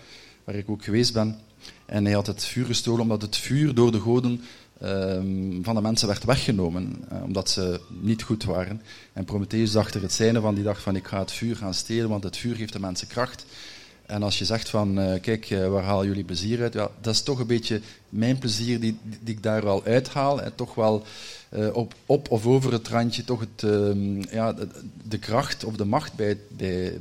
waar 0.44 0.54
ik 0.54 0.70
ook 0.70 0.84
geweest 0.84 1.12
ben. 1.12 1.38
En 1.86 2.04
hij 2.04 2.14
had 2.14 2.26
het 2.26 2.44
vuur 2.44 2.66
gestolen 2.66 3.00
omdat 3.00 3.22
het 3.22 3.36
vuur 3.36 3.74
door 3.74 3.92
de 3.92 4.00
goden 4.00 4.40
Ehm, 4.84 5.62
van 5.62 5.74
de 5.74 5.80
mensen 5.80 6.08
werd 6.08 6.24
weggenomen, 6.24 7.04
uh, 7.12 7.22
omdat 7.22 7.50
ze 7.50 7.80
niet 7.88 8.22
goed 8.22 8.44
waren. 8.44 8.82
En 9.12 9.24
Prometheus 9.24 9.72
dacht 9.72 9.94
er 9.94 10.02
het 10.02 10.12
zijne 10.12 10.40
van, 10.40 10.54
die 10.54 10.64
dacht 10.64 10.82
van 10.82 10.96
ik 10.96 11.06
ga 11.06 11.18
het 11.18 11.32
vuur 11.32 11.56
gaan 11.56 11.74
stelen, 11.74 12.08
want 12.08 12.24
het 12.24 12.36
vuur 12.36 12.56
geeft 12.56 12.72
de 12.72 12.80
mensen 12.80 13.06
kracht. 13.06 13.46
En 14.06 14.22
als 14.22 14.38
je 14.38 14.44
zegt 14.44 14.68
van, 14.68 14.98
eh, 15.00 15.20
kijk, 15.20 15.50
eh, 15.50 15.68
waar 15.68 15.82
halen 15.82 16.06
jullie 16.06 16.24
plezier 16.24 16.62
uit? 16.62 16.72
Ja, 16.72 16.90
dat 17.00 17.14
is 17.14 17.22
toch 17.22 17.38
een 17.38 17.46
beetje 17.46 17.80
mijn 18.08 18.38
plezier 18.38 18.80
die, 18.80 18.98
die 19.02 19.34
ik 19.34 19.42
daar 19.42 19.64
wel 19.64 19.84
uithaal. 19.84 20.42
En 20.42 20.54
toch 20.54 20.74
wel 20.74 21.02
eh, 21.48 21.74
op, 21.74 21.94
op 22.06 22.30
of 22.30 22.46
over 22.46 22.72
het 22.72 22.88
randje 22.88 23.24
toch 23.24 23.40
het, 23.40 23.70
ehm, 23.70 24.22
ja, 24.34 24.54
de, 25.08 25.18
kracht 25.18 25.64
of 25.64 25.76
de 25.76 25.84
macht 25.84 26.14
bij, 26.14 26.38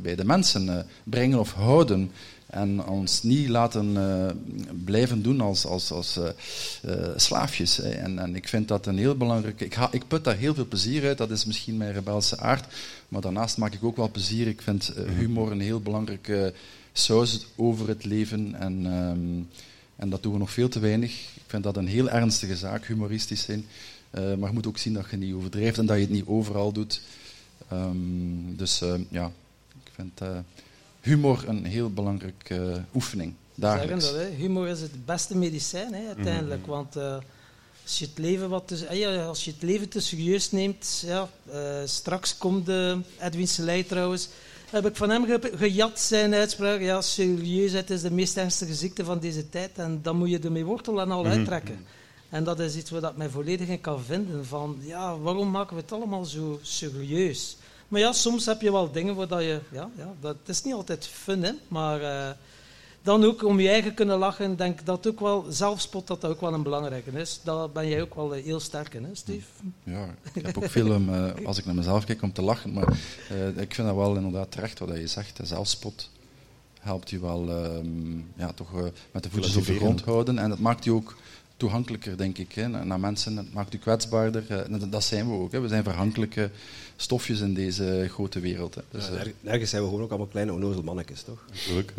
bij, 0.01 0.15
de 0.15 0.25
mensen 0.25 0.87
brengen 1.03 1.39
of 1.39 1.53
houden. 1.53 2.11
En 2.45 2.85
ons 2.85 3.23
niet 3.23 3.49
laten 3.49 3.97
blijven 4.83 5.21
doen 5.21 5.41
als, 5.41 5.65
als, 5.65 5.91
als 5.91 6.19
slaafjes. 7.15 7.79
En, 7.79 8.19
en 8.19 8.35
ik 8.35 8.47
vind 8.47 8.67
dat 8.67 8.85
een 8.85 8.97
heel 8.97 9.15
belangrijk... 9.17 9.61
Ik, 9.61 9.77
ik 9.91 10.07
put 10.07 10.23
daar 10.23 10.35
heel 10.35 10.53
veel 10.53 10.67
plezier 10.67 11.05
uit. 11.05 11.17
Dat 11.17 11.31
is 11.31 11.45
misschien 11.45 11.77
mijn 11.77 11.93
rebelse 11.93 12.37
aard. 12.37 12.73
Maar 13.07 13.21
daarnaast 13.21 13.57
maak 13.57 13.73
ik 13.73 13.83
ook 13.83 13.97
wel 13.97 14.11
plezier. 14.11 14.47
Ik 14.47 14.61
vind 14.61 14.93
humor 15.17 15.51
een 15.51 15.61
heel 15.61 15.79
belangrijke 15.79 16.53
saus 16.93 17.45
over 17.55 17.87
het 17.87 18.05
leven. 18.05 18.55
En, 18.55 18.85
ehm, 18.85 19.59
en 19.95 20.09
dat 20.09 20.23
doen 20.23 20.33
we 20.33 20.39
nog 20.39 20.51
veel 20.51 20.69
te 20.69 20.79
weinig. 20.79 21.11
Ik 21.11 21.43
vind 21.47 21.63
dat 21.63 21.77
een 21.77 21.87
heel 21.87 22.09
ernstige 22.09 22.55
zaak, 22.55 22.85
humoristisch 22.85 23.41
zijn. 23.41 23.65
Eh, 24.09 24.21
maar 24.35 24.49
je 24.49 24.55
moet 24.55 24.67
ook 24.67 24.77
zien 24.77 24.93
dat 24.93 25.09
je 25.09 25.17
niet 25.17 25.33
overdrijft 25.33 25.77
en 25.77 25.85
dat 25.85 25.95
je 25.95 26.01
het 26.01 26.11
niet 26.11 26.27
overal 26.27 26.71
doet. 26.71 27.01
Ehm, 27.69 28.55
dus 28.55 28.81
eh, 28.81 28.93
ja, 29.09 29.31
ik 29.85 29.91
vind 29.95 30.21
eh, 30.21 30.37
humor 31.03 31.43
een 31.47 31.65
heel 31.65 31.89
belangrijke 31.93 32.55
eh, 32.55 32.95
oefening. 32.95 33.33
zeggen 33.55 33.99
dat, 33.99 34.13
hè. 34.15 34.29
humor 34.29 34.67
is 34.67 34.81
het 34.81 35.05
beste 35.05 35.37
medicijn 35.37 35.93
hè, 35.93 36.07
uiteindelijk. 36.07 36.65
Want 36.65 36.95
eh, 36.95 37.17
als, 37.83 37.99
je 37.99 38.05
het 38.05 38.17
leven 38.17 38.49
wat 38.49 38.67
te, 38.67 38.87
ja, 38.91 39.25
als 39.25 39.45
je 39.45 39.51
het 39.51 39.61
leven 39.61 39.89
te 39.89 39.99
serieus 39.99 40.51
neemt, 40.51 41.03
ja, 41.05 41.29
eh, 41.51 41.81
straks 41.85 42.37
komt 42.37 42.65
de 42.65 42.99
Edwin 43.19 43.47
Selei 43.47 43.85
trouwens, 43.85 44.29
heb 44.73 44.85
ik 44.85 44.95
van 44.95 45.09
hem 45.09 45.25
ge- 45.25 45.51
gejat 45.55 45.99
zijn 45.99 46.33
uitspraak. 46.33 46.79
Ja, 46.81 47.01
serieusheid 47.01 47.89
is 47.89 48.01
de 48.01 48.11
meest 48.11 48.37
ernstige 48.37 48.73
ziekte 48.73 49.05
van 49.05 49.19
deze 49.19 49.49
tijd 49.49 49.77
en 49.77 49.99
dan 50.01 50.17
moet 50.17 50.29
je 50.29 50.39
ermee 50.39 50.65
wortel 50.65 51.01
en 51.01 51.11
al 51.11 51.25
uittrekken. 51.25 51.85
En 52.29 52.43
dat 52.43 52.59
is 52.59 52.75
iets 52.75 52.89
waar 52.89 53.03
ik 53.03 53.17
mij 53.17 53.29
volledig 53.29 53.67
in 53.67 53.81
kan 53.81 54.01
vinden. 54.03 54.45
Van, 54.45 54.77
ja, 54.81 55.17
waarom 55.17 55.51
maken 55.51 55.75
we 55.75 55.81
het 55.81 55.91
allemaal 55.91 56.25
zo 56.25 56.59
serieus? 56.61 57.57
Maar 57.87 57.99
ja, 57.99 58.11
soms 58.11 58.45
heb 58.45 58.61
je 58.61 58.71
wel 58.71 58.91
dingen 58.91 59.15
waar 59.15 59.27
dat 59.27 59.41
je... 59.41 59.59
Ja, 59.71 59.89
ja, 59.97 60.13
dat 60.19 60.35
het 60.39 60.49
is 60.49 60.63
niet 60.63 60.73
altijd 60.73 61.07
fun, 61.07 61.43
hè. 61.43 61.51
Maar 61.67 62.01
eh, 62.01 62.35
dan 63.03 63.23
ook 63.23 63.43
om 63.43 63.59
je 63.59 63.69
eigen 63.69 63.93
kunnen 63.93 64.17
lachen. 64.17 64.51
Ik 64.51 64.57
denk 64.57 64.85
dat 64.85 65.07
ook 65.07 65.19
wel... 65.19 65.45
Zelfspot, 65.49 66.07
dat 66.07 66.21
dat 66.21 66.31
ook 66.31 66.41
wel 66.41 66.53
een 66.53 66.63
belangrijke 66.63 67.11
is. 67.11 67.39
Daar 67.43 67.69
ben 67.69 67.87
jij 67.87 68.01
ook 68.01 68.15
wel 68.15 68.35
eh, 68.35 68.43
heel 68.43 68.59
sterk 68.59 68.93
in, 68.93 69.03
hè, 69.03 69.15
Steve? 69.15 69.45
Ja, 69.83 70.15
ik 70.33 70.45
heb 70.45 70.57
ook 70.57 70.69
veel 70.69 70.95
om, 70.95 71.13
eh, 71.13 71.45
als 71.45 71.57
ik 71.57 71.65
naar 71.65 71.75
mezelf 71.75 72.05
kijk, 72.05 72.21
om 72.21 72.33
te 72.33 72.41
lachen. 72.41 72.73
Maar 72.73 72.99
eh, 73.29 73.47
ik 73.47 73.73
vind 73.75 73.87
dat 73.87 73.95
wel 73.95 74.15
inderdaad 74.15 74.51
terecht 74.51 74.79
wat 74.79 74.89
je 74.97 75.07
zegt. 75.07 75.39
Zelfspot 75.43 76.09
helpt 76.79 77.09
je 77.09 77.19
wel 77.19 77.49
ehm, 77.49 78.17
ja, 78.35 78.51
toch, 78.55 78.73
eh, 78.77 78.83
met 79.11 79.23
de 79.23 79.29
voetjes 79.29 79.55
op 79.55 79.65
de 79.65 79.75
grond 79.75 80.01
houden. 80.01 80.37
En 80.37 80.49
dat 80.49 80.59
maakt 80.59 80.83
je 80.83 80.91
ook 80.91 81.15
toegankelijker, 81.57 82.17
denk 82.17 82.37
ik, 82.37 82.51
hè, 82.53 82.67
naar 82.67 82.99
mensen. 82.99 83.37
Het 83.37 83.53
maakt 83.53 83.71
je 83.71 83.77
kwetsbaarder. 83.77 84.51
En 84.51 84.89
dat 84.89 85.03
zijn 85.03 85.27
we 85.29 85.33
ook. 85.35 85.51
Hè. 85.51 85.59
We 85.59 85.67
zijn 85.67 85.83
verhankelijke 85.83 86.49
stofjes 86.95 87.39
in 87.39 87.53
deze 87.53 88.07
grote 88.11 88.39
wereld. 88.39 88.75
Hè. 88.75 88.81
Dus, 88.91 89.09
Nerg- 89.09 89.33
Nergens 89.39 89.69
zijn 89.69 89.81
we 89.81 89.87
gewoon 89.87 90.03
ook 90.03 90.09
allemaal 90.09 90.27
kleine 90.27 90.53
onnozel 90.53 90.83
mannetjes, 90.83 91.21
toch? 91.23 91.45
Natuurlijk. 91.53 91.93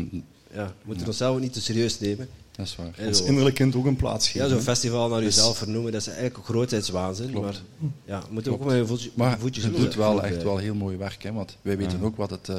Ja, 0.55 0.67
we 0.67 0.73
moeten 0.85 1.07
onszelf 1.07 1.35
ook 1.35 1.41
niet 1.43 1.53
te 1.53 1.61
serieus 1.61 2.01
nemen. 2.01 2.29
dat 2.57 2.67
is 2.67 2.77
waar. 2.77 2.91
En 2.97 3.07
Ons 3.07 3.19
zo- 3.19 3.25
innerlijk 3.25 3.55
kind 3.55 3.75
ook 3.77 3.85
een 3.87 3.97
plaats 3.97 4.27
ja, 4.27 4.33
geven. 4.33 4.49
zo'n 4.49 4.59
hè. 4.59 4.65
festival 4.65 5.09
naar 5.09 5.21
Dus- 5.21 5.35
jezelf 5.35 5.59
vernoemen, 5.59 5.93
dat 5.93 6.01
is 6.01 6.07
eigenlijk 6.07 6.39
ook 6.39 6.45
grootheidswaanzin. 6.45 7.31
Klopt. 7.31 7.45
Maar 7.47 7.61
ja, 8.05 8.21
we 8.21 8.27
moeten 8.33 8.53
ook 8.53 8.65
met 8.65 8.77
je 8.77 8.87
voetje, 8.87 9.11
Maar 9.15 9.39
voetjes 9.39 9.65
je 9.65 9.71
doen, 9.71 9.81
doet 9.81 9.95
wel 9.95 10.23
echt 10.23 10.43
wel 10.43 10.57
heel 10.57 10.75
mooi 10.75 10.97
werk. 10.97 11.23
Hè, 11.23 11.33
want 11.33 11.57
wij 11.63 11.77
weten 11.77 11.99
Ja. 11.99 12.05
ook 12.05 12.17
wat 12.17 12.31
het 12.31 12.49
eh, 12.49 12.57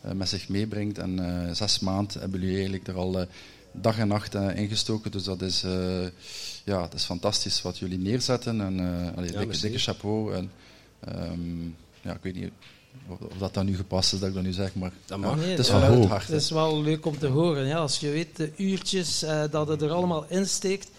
eh, 0.00 0.12
met 0.12 0.28
zich 0.28 0.48
meebrengt. 0.48 0.98
En 0.98 1.46
eh, 1.46 1.54
zes 1.54 1.78
maanden 1.78 2.20
hebben 2.20 2.38
jullie 2.40 2.54
eigenlijk 2.54 2.88
er 2.88 2.94
al 2.96 3.26
dag 3.72 3.98
en 3.98 4.08
nacht 4.08 4.34
eh, 4.34 4.56
ingestoken. 4.56 5.10
Dus 5.10 5.22
dat 5.24 5.42
is, 5.42 5.62
eh, 5.62 6.02
ja, 6.64 6.80
dat 6.80 6.94
is 6.94 7.04
fantastisch 7.04 7.62
wat 7.62 7.78
jullie 7.78 7.98
neerzetten. 7.98 8.60
En, 8.60 8.78
eh 8.80 9.16
allee, 9.16 9.30
dikke, 9.30 9.46
merci. 9.46 9.62
dikke 9.62 9.78
chapeau. 9.78 10.34
En, 10.34 10.50
ehm, 11.00 11.64
ja, 12.02 12.12
ik 12.14 12.22
weet 12.22 12.34
niet 12.34 12.50
of, 13.08 13.18
dat 13.38 13.54
dan 13.54 13.66
nu 13.66 13.76
gepast 13.76 14.12
is 14.12 14.18
dat 14.18 14.28
ik 14.28 14.34
dat 14.34 14.42
nu 14.44 14.52
zeg, 14.52 14.74
maar 14.74 14.92
Dat 15.06 15.18
ja, 15.20 15.26
mag. 15.26 15.36
Nee, 15.36 15.50
het 15.50 15.58
is 15.58 15.68
vanuit 15.70 16.08
het. 16.10 16.26
Het 16.26 16.42
is 16.42 16.50
wel 16.50 16.82
leuk 16.82 17.06
om 17.06 17.18
te 17.18 17.26
horen. 17.26 17.66
Ja, 17.66 17.76
als 17.76 17.98
je 17.98 18.10
weet 18.10 18.36
de 18.36 18.52
uurtjes 18.56 19.22
eh, 19.22 19.42
dat 19.50 19.68
het 19.68 19.82
er 19.82 19.90
allemaal 19.90 20.24
insteekt. 20.28 20.90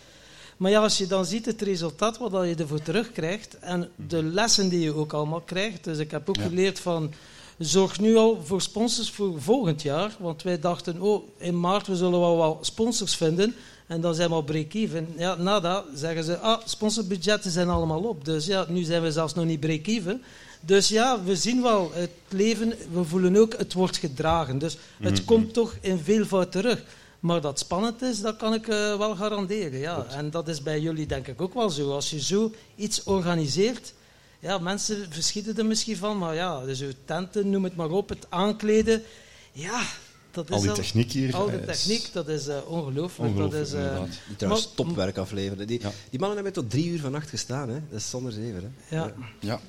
Maar 0.57 0.71
ja, 0.71 0.81
als 0.81 0.97
je 0.97 1.07
dan 1.07 1.25
ziet 1.25 1.45
het 1.45 1.61
resultaat 1.61 2.17
wat 2.17 2.31
dat 2.31 2.47
je 2.47 2.55
ervoor 2.55 2.81
terugkrijgt 2.81 3.59
en 3.59 3.89
de 4.07 4.23
lessen 4.23 4.69
die 4.69 4.79
je 4.79 4.93
ook 4.95 5.13
allemaal 5.13 5.41
krijgt. 5.41 5.83
Dus 5.83 5.97
ik 5.97 6.11
heb 6.11 6.29
ook 6.29 6.35
Ja. 6.35 6.41
geleerd 6.43 6.79
van, 6.79 7.13
zorg 7.57 7.99
nu 7.99 8.15
al 8.15 8.41
voor 8.43 8.61
sponsors 8.61 9.09
voor 9.11 9.41
volgend 9.41 9.81
jaar. 9.81 10.15
Want 10.19 10.43
wij 10.43 10.59
dachten, 10.59 11.01
oh, 11.01 11.23
in 11.37 11.59
maart 11.59 11.87
we 11.87 11.95
zullen 11.95 12.19
wel 12.19 12.37
wel 12.37 12.57
sponsors 12.61 13.15
vinden. 13.15 13.55
En 13.87 14.01
dan 14.01 14.15
zijn 14.15 14.29
we 14.29 14.35
al 14.35 14.41
break-even. 14.43 15.07
Ja, 15.17 15.35
nada, 15.35 15.83
zeggen 15.95 16.23
ze, 16.23 16.37
ah, 16.37 16.61
sponsorbudgetten 16.65 17.51
zijn 17.51 17.69
allemaal 17.69 18.01
op. 18.01 18.25
Dus 18.25 18.45
ja, 18.45 18.65
nu 18.67 18.83
zijn 18.83 19.01
we 19.01 19.11
zelfs 19.11 19.33
nog 19.33 19.45
niet 19.45 19.59
break-even. 19.59 20.21
Dus 20.59 20.87
ja, 20.87 21.23
we 21.23 21.35
zien 21.35 21.61
wel, 21.61 21.91
het 21.93 22.11
leven, 22.29 22.73
we 22.91 23.03
voelen 23.03 23.35
ook, 23.35 23.57
het 23.57 23.73
wordt 23.73 23.97
gedragen. 23.97 24.57
Dus 24.57 24.77
het 24.99 25.25
komt 25.25 25.53
toch 25.53 25.75
in 25.81 25.99
veelvoud 25.99 26.51
terug. 26.51 26.83
Maar 27.19 27.41
dat 27.41 27.59
spannend 27.59 28.01
is, 28.01 28.21
dat 28.21 28.37
kan 28.37 28.53
ik 28.53 28.67
eh, 28.67 28.97
wel 28.97 29.15
garanderen. 29.15 29.79
Ja. 29.79 30.05
En 30.05 30.29
dat 30.29 30.47
is 30.47 30.63
bij 30.63 30.79
jullie 30.79 31.05
denk 31.05 31.27
ik 31.27 31.41
ook 31.41 31.53
wel 31.53 31.69
zo. 31.69 31.91
Als 31.91 32.09
je 32.09 32.21
zo 32.21 32.51
iets 32.75 33.03
organiseert, 33.03 33.93
ja, 34.39 34.57
mensen 34.57 35.07
verschieten 35.09 35.57
er 35.57 35.65
misschien 35.65 35.97
van, 35.97 36.17
maar 36.17 36.35
ja, 36.35 36.65
dus 36.65 36.81
uw 36.81 36.91
tenten, 37.05 37.49
noem 37.49 37.63
het 37.63 37.75
maar 37.75 37.89
op, 37.89 38.09
het 38.09 38.25
aankleden, 38.29 39.03
ja, 39.51 39.81
dat 40.31 40.49
is 40.49 40.55
Al 40.55 40.61
die 40.61 40.71
techniek 40.71 41.11
hier. 41.11 41.35
al 41.35 41.45
de 41.45 41.57
eh, 41.57 41.65
techniek, 41.65 42.09
dat 42.13 42.27
is 42.27 42.47
eh, 42.47 42.57
ongelooflijk. 42.67 43.37
Dat 43.37 43.53
is, 43.53 43.73
eh. 43.73 44.01
Die 44.27 44.35
trouwens 44.37 44.65
maar- 44.65 44.75
topwerk 44.75 45.17
afleveren. 45.17 45.67
Die, 45.67 45.79
Ja. 45.81 45.91
die 46.09 46.19
mannen 46.19 46.35
hebben 46.37 46.53
tot 46.53 46.69
drie 46.69 46.89
uur 46.89 46.99
vannacht 46.99 47.29
gestaan, 47.29 47.69
hè. 47.69 47.79
Dat 47.89 47.99
is 47.99 48.09
zonder 48.09 48.31
zeven, 48.31 48.75
hè. 48.85 48.95
ja. 48.95 49.13
Ja, 49.39 49.59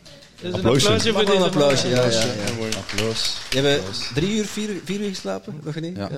Dus 0.40 0.48
een 0.48 0.54
Applausje. 0.54 0.86
applausje 0.88 1.12
voor 1.12 1.24
deze 1.24 1.36
een 1.36 1.42
applausje, 1.42 1.88
ja, 1.88 2.04
ja, 2.04 2.24
ja. 2.70 2.76
applaus. 2.78 3.36
Die 3.50 3.60
hebben 3.60 3.84
drie 4.14 4.36
uur, 4.36 4.44
vier, 4.46 4.68
uur- 4.70 4.80
vier 4.84 5.00
uur 5.00 5.08
geslapen, 5.08 5.60
nog 5.62 5.80
niet? 5.80 5.96
Ja. 5.96 6.10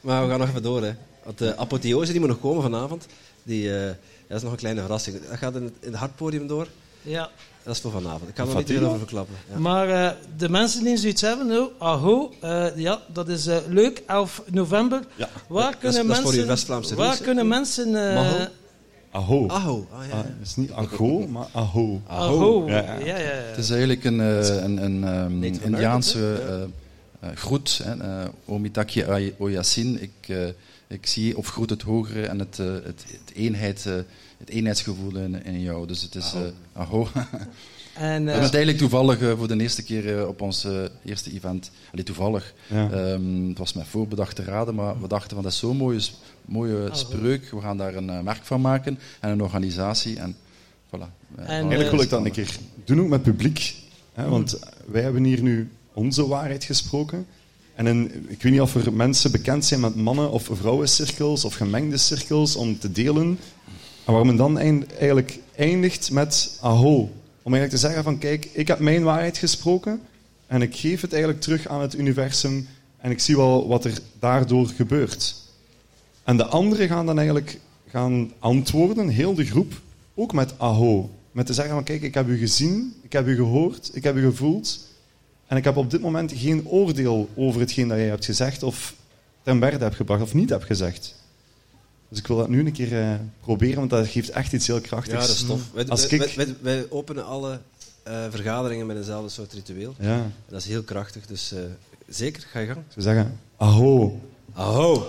Maar 0.00 0.22
we 0.24 0.30
gaan 0.30 0.38
nog 0.38 0.48
even 0.48 0.62
door, 0.62 0.82
hè. 0.82 0.92
Want 1.24 1.38
de 1.38 1.56
apotheose 1.56 2.10
die 2.10 2.20
moet 2.20 2.28
nog 2.28 2.40
komen 2.40 2.62
vanavond, 2.62 3.06
die, 3.42 3.76
eh, 3.78 3.86
dat 4.28 4.36
is 4.36 4.42
nog 4.42 4.52
een 4.52 4.58
kleine 4.58 4.80
verrassing. 4.80 5.20
Dat 5.28 5.38
gaat 5.38 5.54
in 5.54 5.62
het, 5.62 5.72
in 5.80 5.88
het 5.90 5.96
hartpodium 6.00 6.46
door. 6.46 6.66
Ja. 7.02 7.30
Dat 7.62 7.74
is 7.74 7.80
voor 7.80 7.90
vanavond. 7.90 8.28
Ik 8.28 8.34
kan 8.34 8.48
er 8.48 8.56
niet 8.56 8.66
veel 8.66 8.84
over 8.86 8.98
verklappen. 8.98 9.34
Ja. 9.52 9.58
Maar 9.58 9.88
eh, 9.88 10.10
de 10.36 10.48
mensen 10.48 10.84
die 10.84 10.96
zoiets 10.96 11.20
hebben, 11.20 11.58
oh, 11.58 11.70
aho, 11.78 12.32
eh, 12.40 12.66
ja, 12.76 13.00
dat 13.12 13.28
is 13.28 13.46
eh, 13.46 13.56
leuk, 13.68 14.02
11 14.06 14.42
november. 14.46 15.00
Ja. 15.16 15.28
Waar 15.48 15.70
dat 15.70 15.78
kunnen 15.80 16.00
is 16.10 16.22
mensen, 16.46 16.96
waar 16.96 17.16
kunnen 17.18 17.48
mensen, 17.48 18.14
eh? 18.14 18.46
Aho. 19.12 19.46
Aho. 19.48 19.86
Ah, 19.90 20.06
ja. 20.06 20.12
Ah, 20.12 20.18
het 20.24 20.46
is 20.46 20.56
niet 20.56 20.72
ago, 20.72 21.26
maar 21.26 21.46
aho. 21.52 22.00
aho, 22.06 22.68
Ja, 22.68 22.76
ja, 22.76 22.94
ja. 22.98 23.04
ja, 23.06 23.18
ja. 23.18 23.24
Het 23.30 23.58
is 23.58 23.70
eigenlijk 23.70 24.04
een, 24.04 24.20
eh, 24.20 24.62
een, 24.62 24.84
een 24.84 25.04
ehm, 25.04 25.42
Indiaanse 25.42 26.34
eh, 26.48 26.62
eh, 27.30 27.36
groet. 27.36 27.80
hè, 27.84 27.94
Omitaki 28.44 29.02
ay- 29.04 29.34
oyasin. 29.38 30.02
Ik, 30.02 30.10
eh, 30.28 30.36
ik 30.90 31.06
zie 31.06 31.36
of 31.36 31.48
groet 31.48 31.70
het 31.70 31.82
hogere 31.82 32.26
en 32.26 32.38
het, 32.38 32.58
eh, 32.58 32.72
het, 32.72 33.04
het, 33.06 33.32
eenheid, 33.34 33.86
eh, 33.86 33.94
het 34.40 34.48
eenheidsgevoel 34.48 35.16
in, 35.16 35.44
in 35.44 35.60
jou. 35.60 35.86
Dus 35.86 36.02
het 36.02 36.14
is 36.14 36.32
eh, 36.34 36.40
aho. 36.72 37.08
En, 37.94 38.06
We 38.06 38.08
eh, 38.08 38.14
hebben 38.14 38.42
het 38.42 38.54
eigenlijk 38.54 38.78
toevallig 38.78 39.18
voor 39.38 39.48
de 39.48 39.60
eerste 39.60 39.82
keer 39.82 40.18
eh, 40.18 40.28
op 40.28 40.40
ons 40.40 40.66
eerste 41.04 41.32
event. 41.32 41.70
Allee, 41.92 42.04
toevallig. 42.04 42.54
Ja. 42.66 42.90
Ehm, 42.90 43.48
het 43.48 43.58
was 43.58 43.72
met 43.72 43.86
voorbedachte 43.86 44.44
raden, 44.44 44.74
maar 44.74 45.00
we 45.00 45.08
dachten 45.08 45.34
van 45.34 45.42
dat 45.42 45.52
is 45.52 45.58
zo'n 45.58 45.76
mooie, 45.76 46.00
mooie 46.44 46.88
spreuk. 46.92 47.50
We 47.50 47.60
gaan 47.60 47.76
daar 47.76 47.94
een 47.94 48.24
merk 48.24 48.44
van 48.44 48.60
maken 48.60 48.98
en 49.20 49.30
een 49.30 49.42
organisatie. 49.42 50.18
En 50.18 50.36
voilà. 50.86 51.36
Eigenlijk 51.36 51.90
wil 51.90 52.00
ik 52.00 52.08
dat 52.08 52.24
een 52.24 52.32
keer 52.32 52.56
doen 52.84 53.00
ook 53.00 53.08
met 53.08 53.22
publiek. 53.22 53.74
Hè, 54.12 54.28
want 54.28 54.58
wij 54.86 55.02
hebben 55.02 55.24
hier 55.24 55.42
nu 55.42 55.70
onze 55.92 56.26
waarheid 56.26 56.64
gesproken. 56.64 57.26
En 57.86 58.10
ik 58.28 58.42
weet 58.42 58.52
niet 58.52 58.60
of 58.60 58.74
er 58.74 58.92
mensen 58.92 59.30
bekend 59.30 59.64
zijn 59.64 59.80
met 59.80 59.94
mannen- 59.96 60.30
of 60.30 60.48
vrouwencirkels 60.52 61.44
of 61.44 61.54
gemengde 61.54 61.96
cirkels 61.96 62.56
om 62.56 62.78
te 62.78 62.92
delen. 62.92 63.38
En 64.04 64.12
waar 64.12 64.26
men 64.26 64.36
dan 64.36 64.58
eigenlijk 64.58 65.38
eindigt 65.56 66.10
met 66.10 66.58
aho. 66.60 67.10
Om 67.42 67.52
eigenlijk 67.54 67.70
te 67.70 67.86
zeggen 67.86 68.02
van 68.02 68.18
kijk, 68.18 68.48
ik 68.52 68.68
heb 68.68 68.78
mijn 68.78 69.02
waarheid 69.02 69.38
gesproken 69.38 70.00
en 70.46 70.62
ik 70.62 70.76
geef 70.76 71.00
het 71.00 71.12
eigenlijk 71.12 71.42
terug 71.42 71.68
aan 71.68 71.80
het 71.80 71.98
universum 71.98 72.68
en 72.96 73.10
ik 73.10 73.20
zie 73.20 73.36
wel 73.36 73.68
wat 73.68 73.84
er 73.84 73.98
daardoor 74.18 74.66
gebeurt. 74.66 75.34
En 76.24 76.36
de 76.36 76.46
anderen 76.46 76.88
gaan 76.88 77.06
dan 77.06 77.16
eigenlijk 77.16 77.58
gaan 77.88 78.32
antwoorden, 78.38 79.08
heel 79.08 79.34
de 79.34 79.44
groep, 79.44 79.80
ook 80.14 80.32
met 80.32 80.58
aho. 80.58 81.10
Met 81.32 81.46
te 81.46 81.54
zeggen 81.54 81.74
van 81.74 81.84
kijk, 81.84 82.02
ik 82.02 82.14
heb 82.14 82.28
u 82.28 82.38
gezien, 82.38 82.94
ik 83.02 83.12
heb 83.12 83.26
u 83.26 83.34
gehoord, 83.34 83.90
ik 83.92 84.04
heb 84.04 84.16
u 84.16 84.24
gevoeld. 84.24 84.88
En 85.50 85.56
ik 85.56 85.64
heb 85.64 85.76
op 85.76 85.90
dit 85.90 86.00
moment 86.00 86.32
geen 86.36 86.66
oordeel 86.68 87.28
over 87.34 87.60
hetgeen 87.60 87.88
dat 87.88 87.98
jij 87.98 88.06
hebt 88.06 88.24
gezegd 88.24 88.62
of 88.62 88.94
ten 89.42 89.58
berde 89.58 89.84
hebt 89.84 89.96
gebracht 89.96 90.22
of 90.22 90.34
niet 90.34 90.50
hebt 90.50 90.64
gezegd. 90.64 91.14
Dus 92.08 92.18
ik 92.18 92.26
wil 92.26 92.36
dat 92.36 92.48
nu 92.48 92.58
een 92.66 92.72
keer 92.72 93.00
eh, 93.00 93.14
proberen, 93.40 93.76
want 93.76 93.90
dat 93.90 94.06
geeft 94.08 94.30
echt 94.30 94.52
iets 94.52 94.66
heel 94.66 94.80
krachtigs. 94.80 95.14
Ja, 95.14 95.20
dat 95.26 95.36
is 95.36 95.44
tof. 95.46 95.60
Wij, 95.72 95.88
Als 95.88 96.06
wij, 96.06 96.18
ik- 96.18 96.34
wij, 96.34 96.54
wij 96.60 96.86
openen 96.90 97.26
alle 97.26 97.60
eh, 98.02 98.24
vergaderingen 98.30 98.86
met 98.86 98.96
eenzelfde 98.96 99.28
soort 99.28 99.52
ritueel. 99.52 99.94
Ja, 99.98 100.26
Dat 100.48 100.60
is 100.60 100.66
heel 100.66 100.82
krachtig, 100.82 101.26
dus 101.26 101.52
eh, 101.52 101.58
zeker, 102.08 102.42
ga 102.50 102.58
je 102.58 102.66
gang. 102.66 102.78
ik 102.78 102.84
zou 102.92 103.04
zeggen, 103.14 103.38
aho, 103.56 104.20
Aho. 104.54 105.06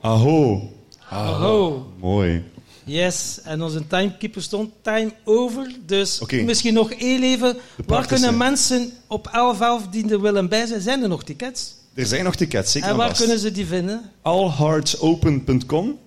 Aho. 0.00 0.70
Oh, 1.12 1.98
Mooi. 2.00 2.44
Yes. 2.84 3.40
En 3.44 3.62
onze 3.62 3.86
timekeeper 3.86 4.42
stond 4.42 4.70
time 4.82 5.12
over. 5.24 5.72
Dus 5.86 6.20
misschien 6.44 6.74
nog 6.74 6.92
één 6.92 7.22
even. 7.22 7.56
Waar 7.86 8.06
kunnen 8.06 8.36
mensen 8.36 8.90
op 9.06 9.30
11.11 9.84 9.90
die 9.90 10.10
er 10.10 10.20
willen 10.20 10.48
bij 10.48 10.66
zijn? 10.66 10.80
Zijn 10.80 11.02
er 11.02 11.08
nog 11.08 11.24
tickets? 11.24 11.74
Er 11.94 12.06
zijn 12.06 12.24
nog 12.24 12.36
tickets, 12.36 12.72
zeker 12.72 12.88
En 12.88 12.96
waar 12.96 13.16
kunnen 13.16 13.38
ze 13.38 13.52
die 13.52 13.66
vinden? 13.66 14.10
allheartsopen.com. 14.22 15.98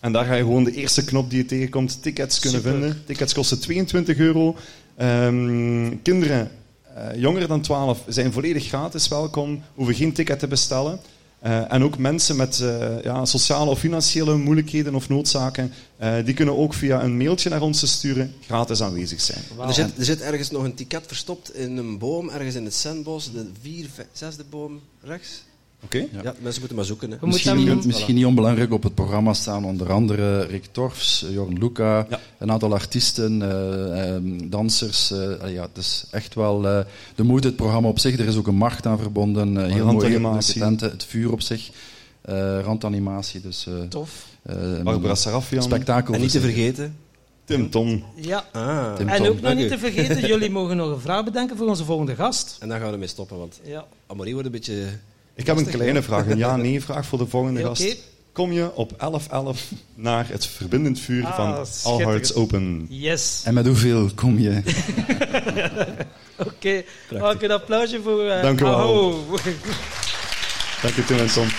En 0.00 0.12
daar 0.12 0.24
ga 0.24 0.34
je 0.34 0.42
gewoon 0.42 0.64
de 0.64 0.72
eerste 0.72 1.04
knop 1.04 1.30
die 1.30 1.38
je 1.38 1.46
tegenkomt, 1.46 2.02
tickets 2.02 2.38
kunnen 2.38 2.60
Super. 2.60 2.78
vinden. 2.78 3.02
Tickets 3.06 3.34
kosten 3.34 3.60
22 3.60 4.18
euro. 4.18 4.56
Ehm, 4.96 5.92
kinderen 6.02 6.50
eh, 6.94 7.06
jonger 7.16 7.48
dan 7.48 7.60
12 7.60 7.98
zijn 8.08 8.32
volledig 8.32 8.66
gratis 8.66 9.08
welkom, 9.08 9.62
hoeven 9.74 9.94
geen 9.94 10.12
ticket 10.12 10.38
te 10.38 10.46
bestellen. 10.46 11.00
Eh, 11.44 11.72
en 11.72 11.82
ook 11.82 11.98
mensen 11.98 12.36
met 12.36 12.60
eh, 12.60 13.02
ja, 13.02 13.24
sociale 13.24 13.70
of 13.70 13.78
financiële 13.78 14.36
moeilijkheden 14.36 14.94
of 14.94 15.08
noodzaken, 15.08 15.72
eh, 15.96 16.14
die 16.24 16.34
kunnen 16.34 16.56
ook 16.56 16.74
via 16.74 17.02
een 17.02 17.16
mailtje 17.16 17.50
naar 17.50 17.62
ons 17.62 17.78
te 17.78 17.86
sturen 17.86 18.34
gratis 18.46 18.82
aanwezig 18.82 19.20
zijn. 19.20 19.42
Er, 19.60 19.74
zit, 19.74 19.98
er 19.98 20.04
zit 20.04 20.20
ergens 20.20 20.50
nog 20.50 20.64
een 20.64 20.74
ticket 20.74 21.04
verstopt 21.06 21.54
in 21.54 21.76
een 21.76 21.98
boom, 21.98 22.30
ergens 22.30 22.54
in 22.54 22.64
het 22.64 22.74
Sandbos, 22.74 23.32
de 23.32 23.50
vier, 23.62 23.86
zesde 24.12 24.44
boom 24.50 24.80
rechts. 25.02 25.42
Oké? 25.84 25.98
Ja. 25.98 26.34
mensen 26.40 26.58
moeten 26.58 26.74
maar 26.76 26.84
zoeken. 26.84 27.10
Hè. 27.10 27.18
We 27.18 27.26
moeten 27.26 27.52
Misschien, 27.54 27.68
hem- 27.78 27.86
misschien 27.86 28.14
niet 28.14 28.24
onbelangrijk 28.24 28.72
op 28.72 28.82
het 28.82 28.94
programma 28.94 29.32
staan 29.32 29.64
onder 29.64 29.92
andere 29.92 30.40
Rick 30.42 30.64
Torfs, 30.72 31.26
Jorn 31.30 31.58
Luca, 31.58 32.06
Ja. 32.10 32.20
een 32.38 32.50
aantal 32.50 32.72
artiesten, 32.72 33.42
eh, 33.42 34.08
ehm, 34.14 34.48
dansers. 34.50 35.10
eh, 35.10 35.18
ah 35.40 35.52
ja, 35.52 35.62
het 35.62 35.76
is 35.76 36.04
echt 36.10 36.34
wel 36.34 36.68
eh, 36.68 36.78
de 37.14 37.22
moeite, 37.22 37.46
het 37.46 37.56
programma 37.56 37.88
op 37.88 37.98
zich. 37.98 38.18
Er 38.18 38.26
is 38.26 38.36
ook 38.36 38.46
een 38.46 38.54
macht 38.54 38.86
aan 38.86 38.98
verbonden. 38.98 39.56
eh, 39.66 39.72
heel 39.72 39.92
mooie 39.92 40.38
tenten, 40.54 40.90
het 40.90 41.04
vuur 41.04 41.32
op 41.32 41.40
zich, 41.40 41.70
eh, 42.22 42.58
randanimatie. 42.62 43.40
Dus, 43.40 43.66
eh, 43.66 43.74
Tof. 43.88 44.26
Barbara 44.82 45.14
Sarafian, 45.14 45.62
spektakel. 45.62 46.14
En 46.14 46.20
niet 46.20 46.30
te 46.30 46.40
vergeten. 46.40 46.96
Tim 47.44 47.70
Tom. 47.70 48.04
Ja. 48.16 48.44
Ah. 48.52 48.94
Tim 48.94 49.08
En 49.08 49.16
Tom. 49.16 49.26
ook 49.26 49.40
nog 49.40 49.54
niet 49.54 49.68
te 49.68 49.78
vergeten, 49.78 50.26
jullie 50.32 50.50
mogen 50.50 50.76
nog 50.76 50.90
een 50.90 51.00
vraag 51.00 51.24
bedenken 51.24 51.56
voor 51.56 51.68
onze 51.68 51.84
volgende 51.84 52.14
gast. 52.14 52.56
En 52.60 52.68
daar 52.68 52.78
gaan 52.78 52.86
we 52.86 52.92
ermee 52.92 53.08
stoppen, 53.08 53.38
want 53.38 53.60
Ja. 53.64 53.84
Amorie 54.06 54.32
wordt 54.32 54.46
een 54.46 54.52
beetje... 54.52 54.86
Ik 55.34 55.46
heb 55.46 55.56
een 55.56 55.66
kleine 55.68 56.02
vraag, 56.02 56.26
een 56.26 56.38
ja-nee-vraag 56.38 57.06
voor 57.06 57.18
de 57.18 57.26
volgende 57.26 57.62
gast. 57.62 57.82
oké. 57.82 57.94
Kom 58.32 58.52
je 58.52 58.74
op 58.74 58.92
11.11 58.92 59.76
naar 59.94 60.28
het 60.28 60.46
verbindend 60.46 61.00
vuur 61.00 61.24
Ah, 61.26 61.36
van 61.36 61.54
All 61.54 61.64
schitterend. 61.66 62.04
Hearts 62.08 62.34
Open? 62.34 62.86
Yes. 62.90 63.42
En 63.44 63.54
met 63.54 63.66
hoeveel 63.66 64.10
kom 64.14 64.38
je? 64.38 64.62
Oké. 66.46 66.82
Maak 67.18 67.42
een 67.42 67.50
applausje 67.50 68.00
voor... 68.02 68.26
eh, 68.28 68.42
Dank 68.42 68.60
u 68.60 68.64
wel. 68.64 69.12
Dank 70.82 70.94
je, 70.94 71.04
Tim 71.06 71.18
en 71.18 71.26
Tom. 71.32 71.46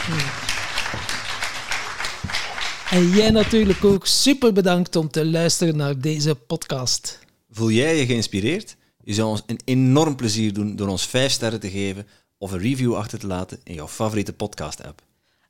En 2.89 3.09
jij 3.09 3.29
natuurlijk 3.31 3.83
ook 3.85 4.05
super 4.07 4.53
bedankt 4.53 4.95
om 4.95 5.09
te 5.09 5.25
luisteren 5.25 5.75
naar 5.77 5.99
deze 5.99 6.35
podcast. 6.35 7.19
Voel 7.51 7.71
jij 7.71 7.97
je 7.97 8.05
geïnspireerd? 8.05 8.75
Je 9.03 9.13
zou 9.13 9.27
ons 9.29 9.43
een 9.45 9.59
enorm 9.65 10.15
plezier 10.15 10.53
doen 10.53 10.75
door 10.75 10.87
ons 10.87 11.05
5 11.05 11.31
sterren 11.31 11.59
te 11.59 11.69
geven 11.69 12.07
of 12.45 12.51
een 12.51 12.59
review 12.59 12.95
achter 12.95 13.19
te 13.19 13.27
laten 13.27 13.59
in 13.63 13.73
jouw 13.73 13.87
favoriete 13.87 14.33
podcast-app. 14.33 15.01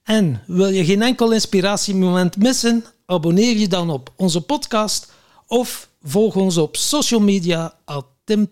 En 0.03 0.41
wil 0.47 0.67
je 0.67 0.85
geen 0.85 1.01
enkel 1.01 1.31
inspiratiemoment 1.31 2.37
missen? 2.37 2.85
Abonneer 3.05 3.57
je 3.57 3.67
dan 3.67 3.89
op 3.89 4.13
onze 4.15 4.41
podcast 4.41 5.11
of 5.47 5.89
volg 6.03 6.35
ons 6.35 6.57
op 6.57 6.75
social 6.75 7.19
media 7.19 7.77
at 7.85 8.05
Tim 8.23 8.49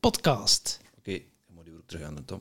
Podcast. 0.00 0.80
Oké, 0.98 1.12
dan 1.46 1.54
moet 1.54 1.64
je 1.64 1.72
ook 1.76 1.86
terug 1.86 2.06
aan 2.06 2.14
de 2.14 2.24
Tom. 2.24 2.40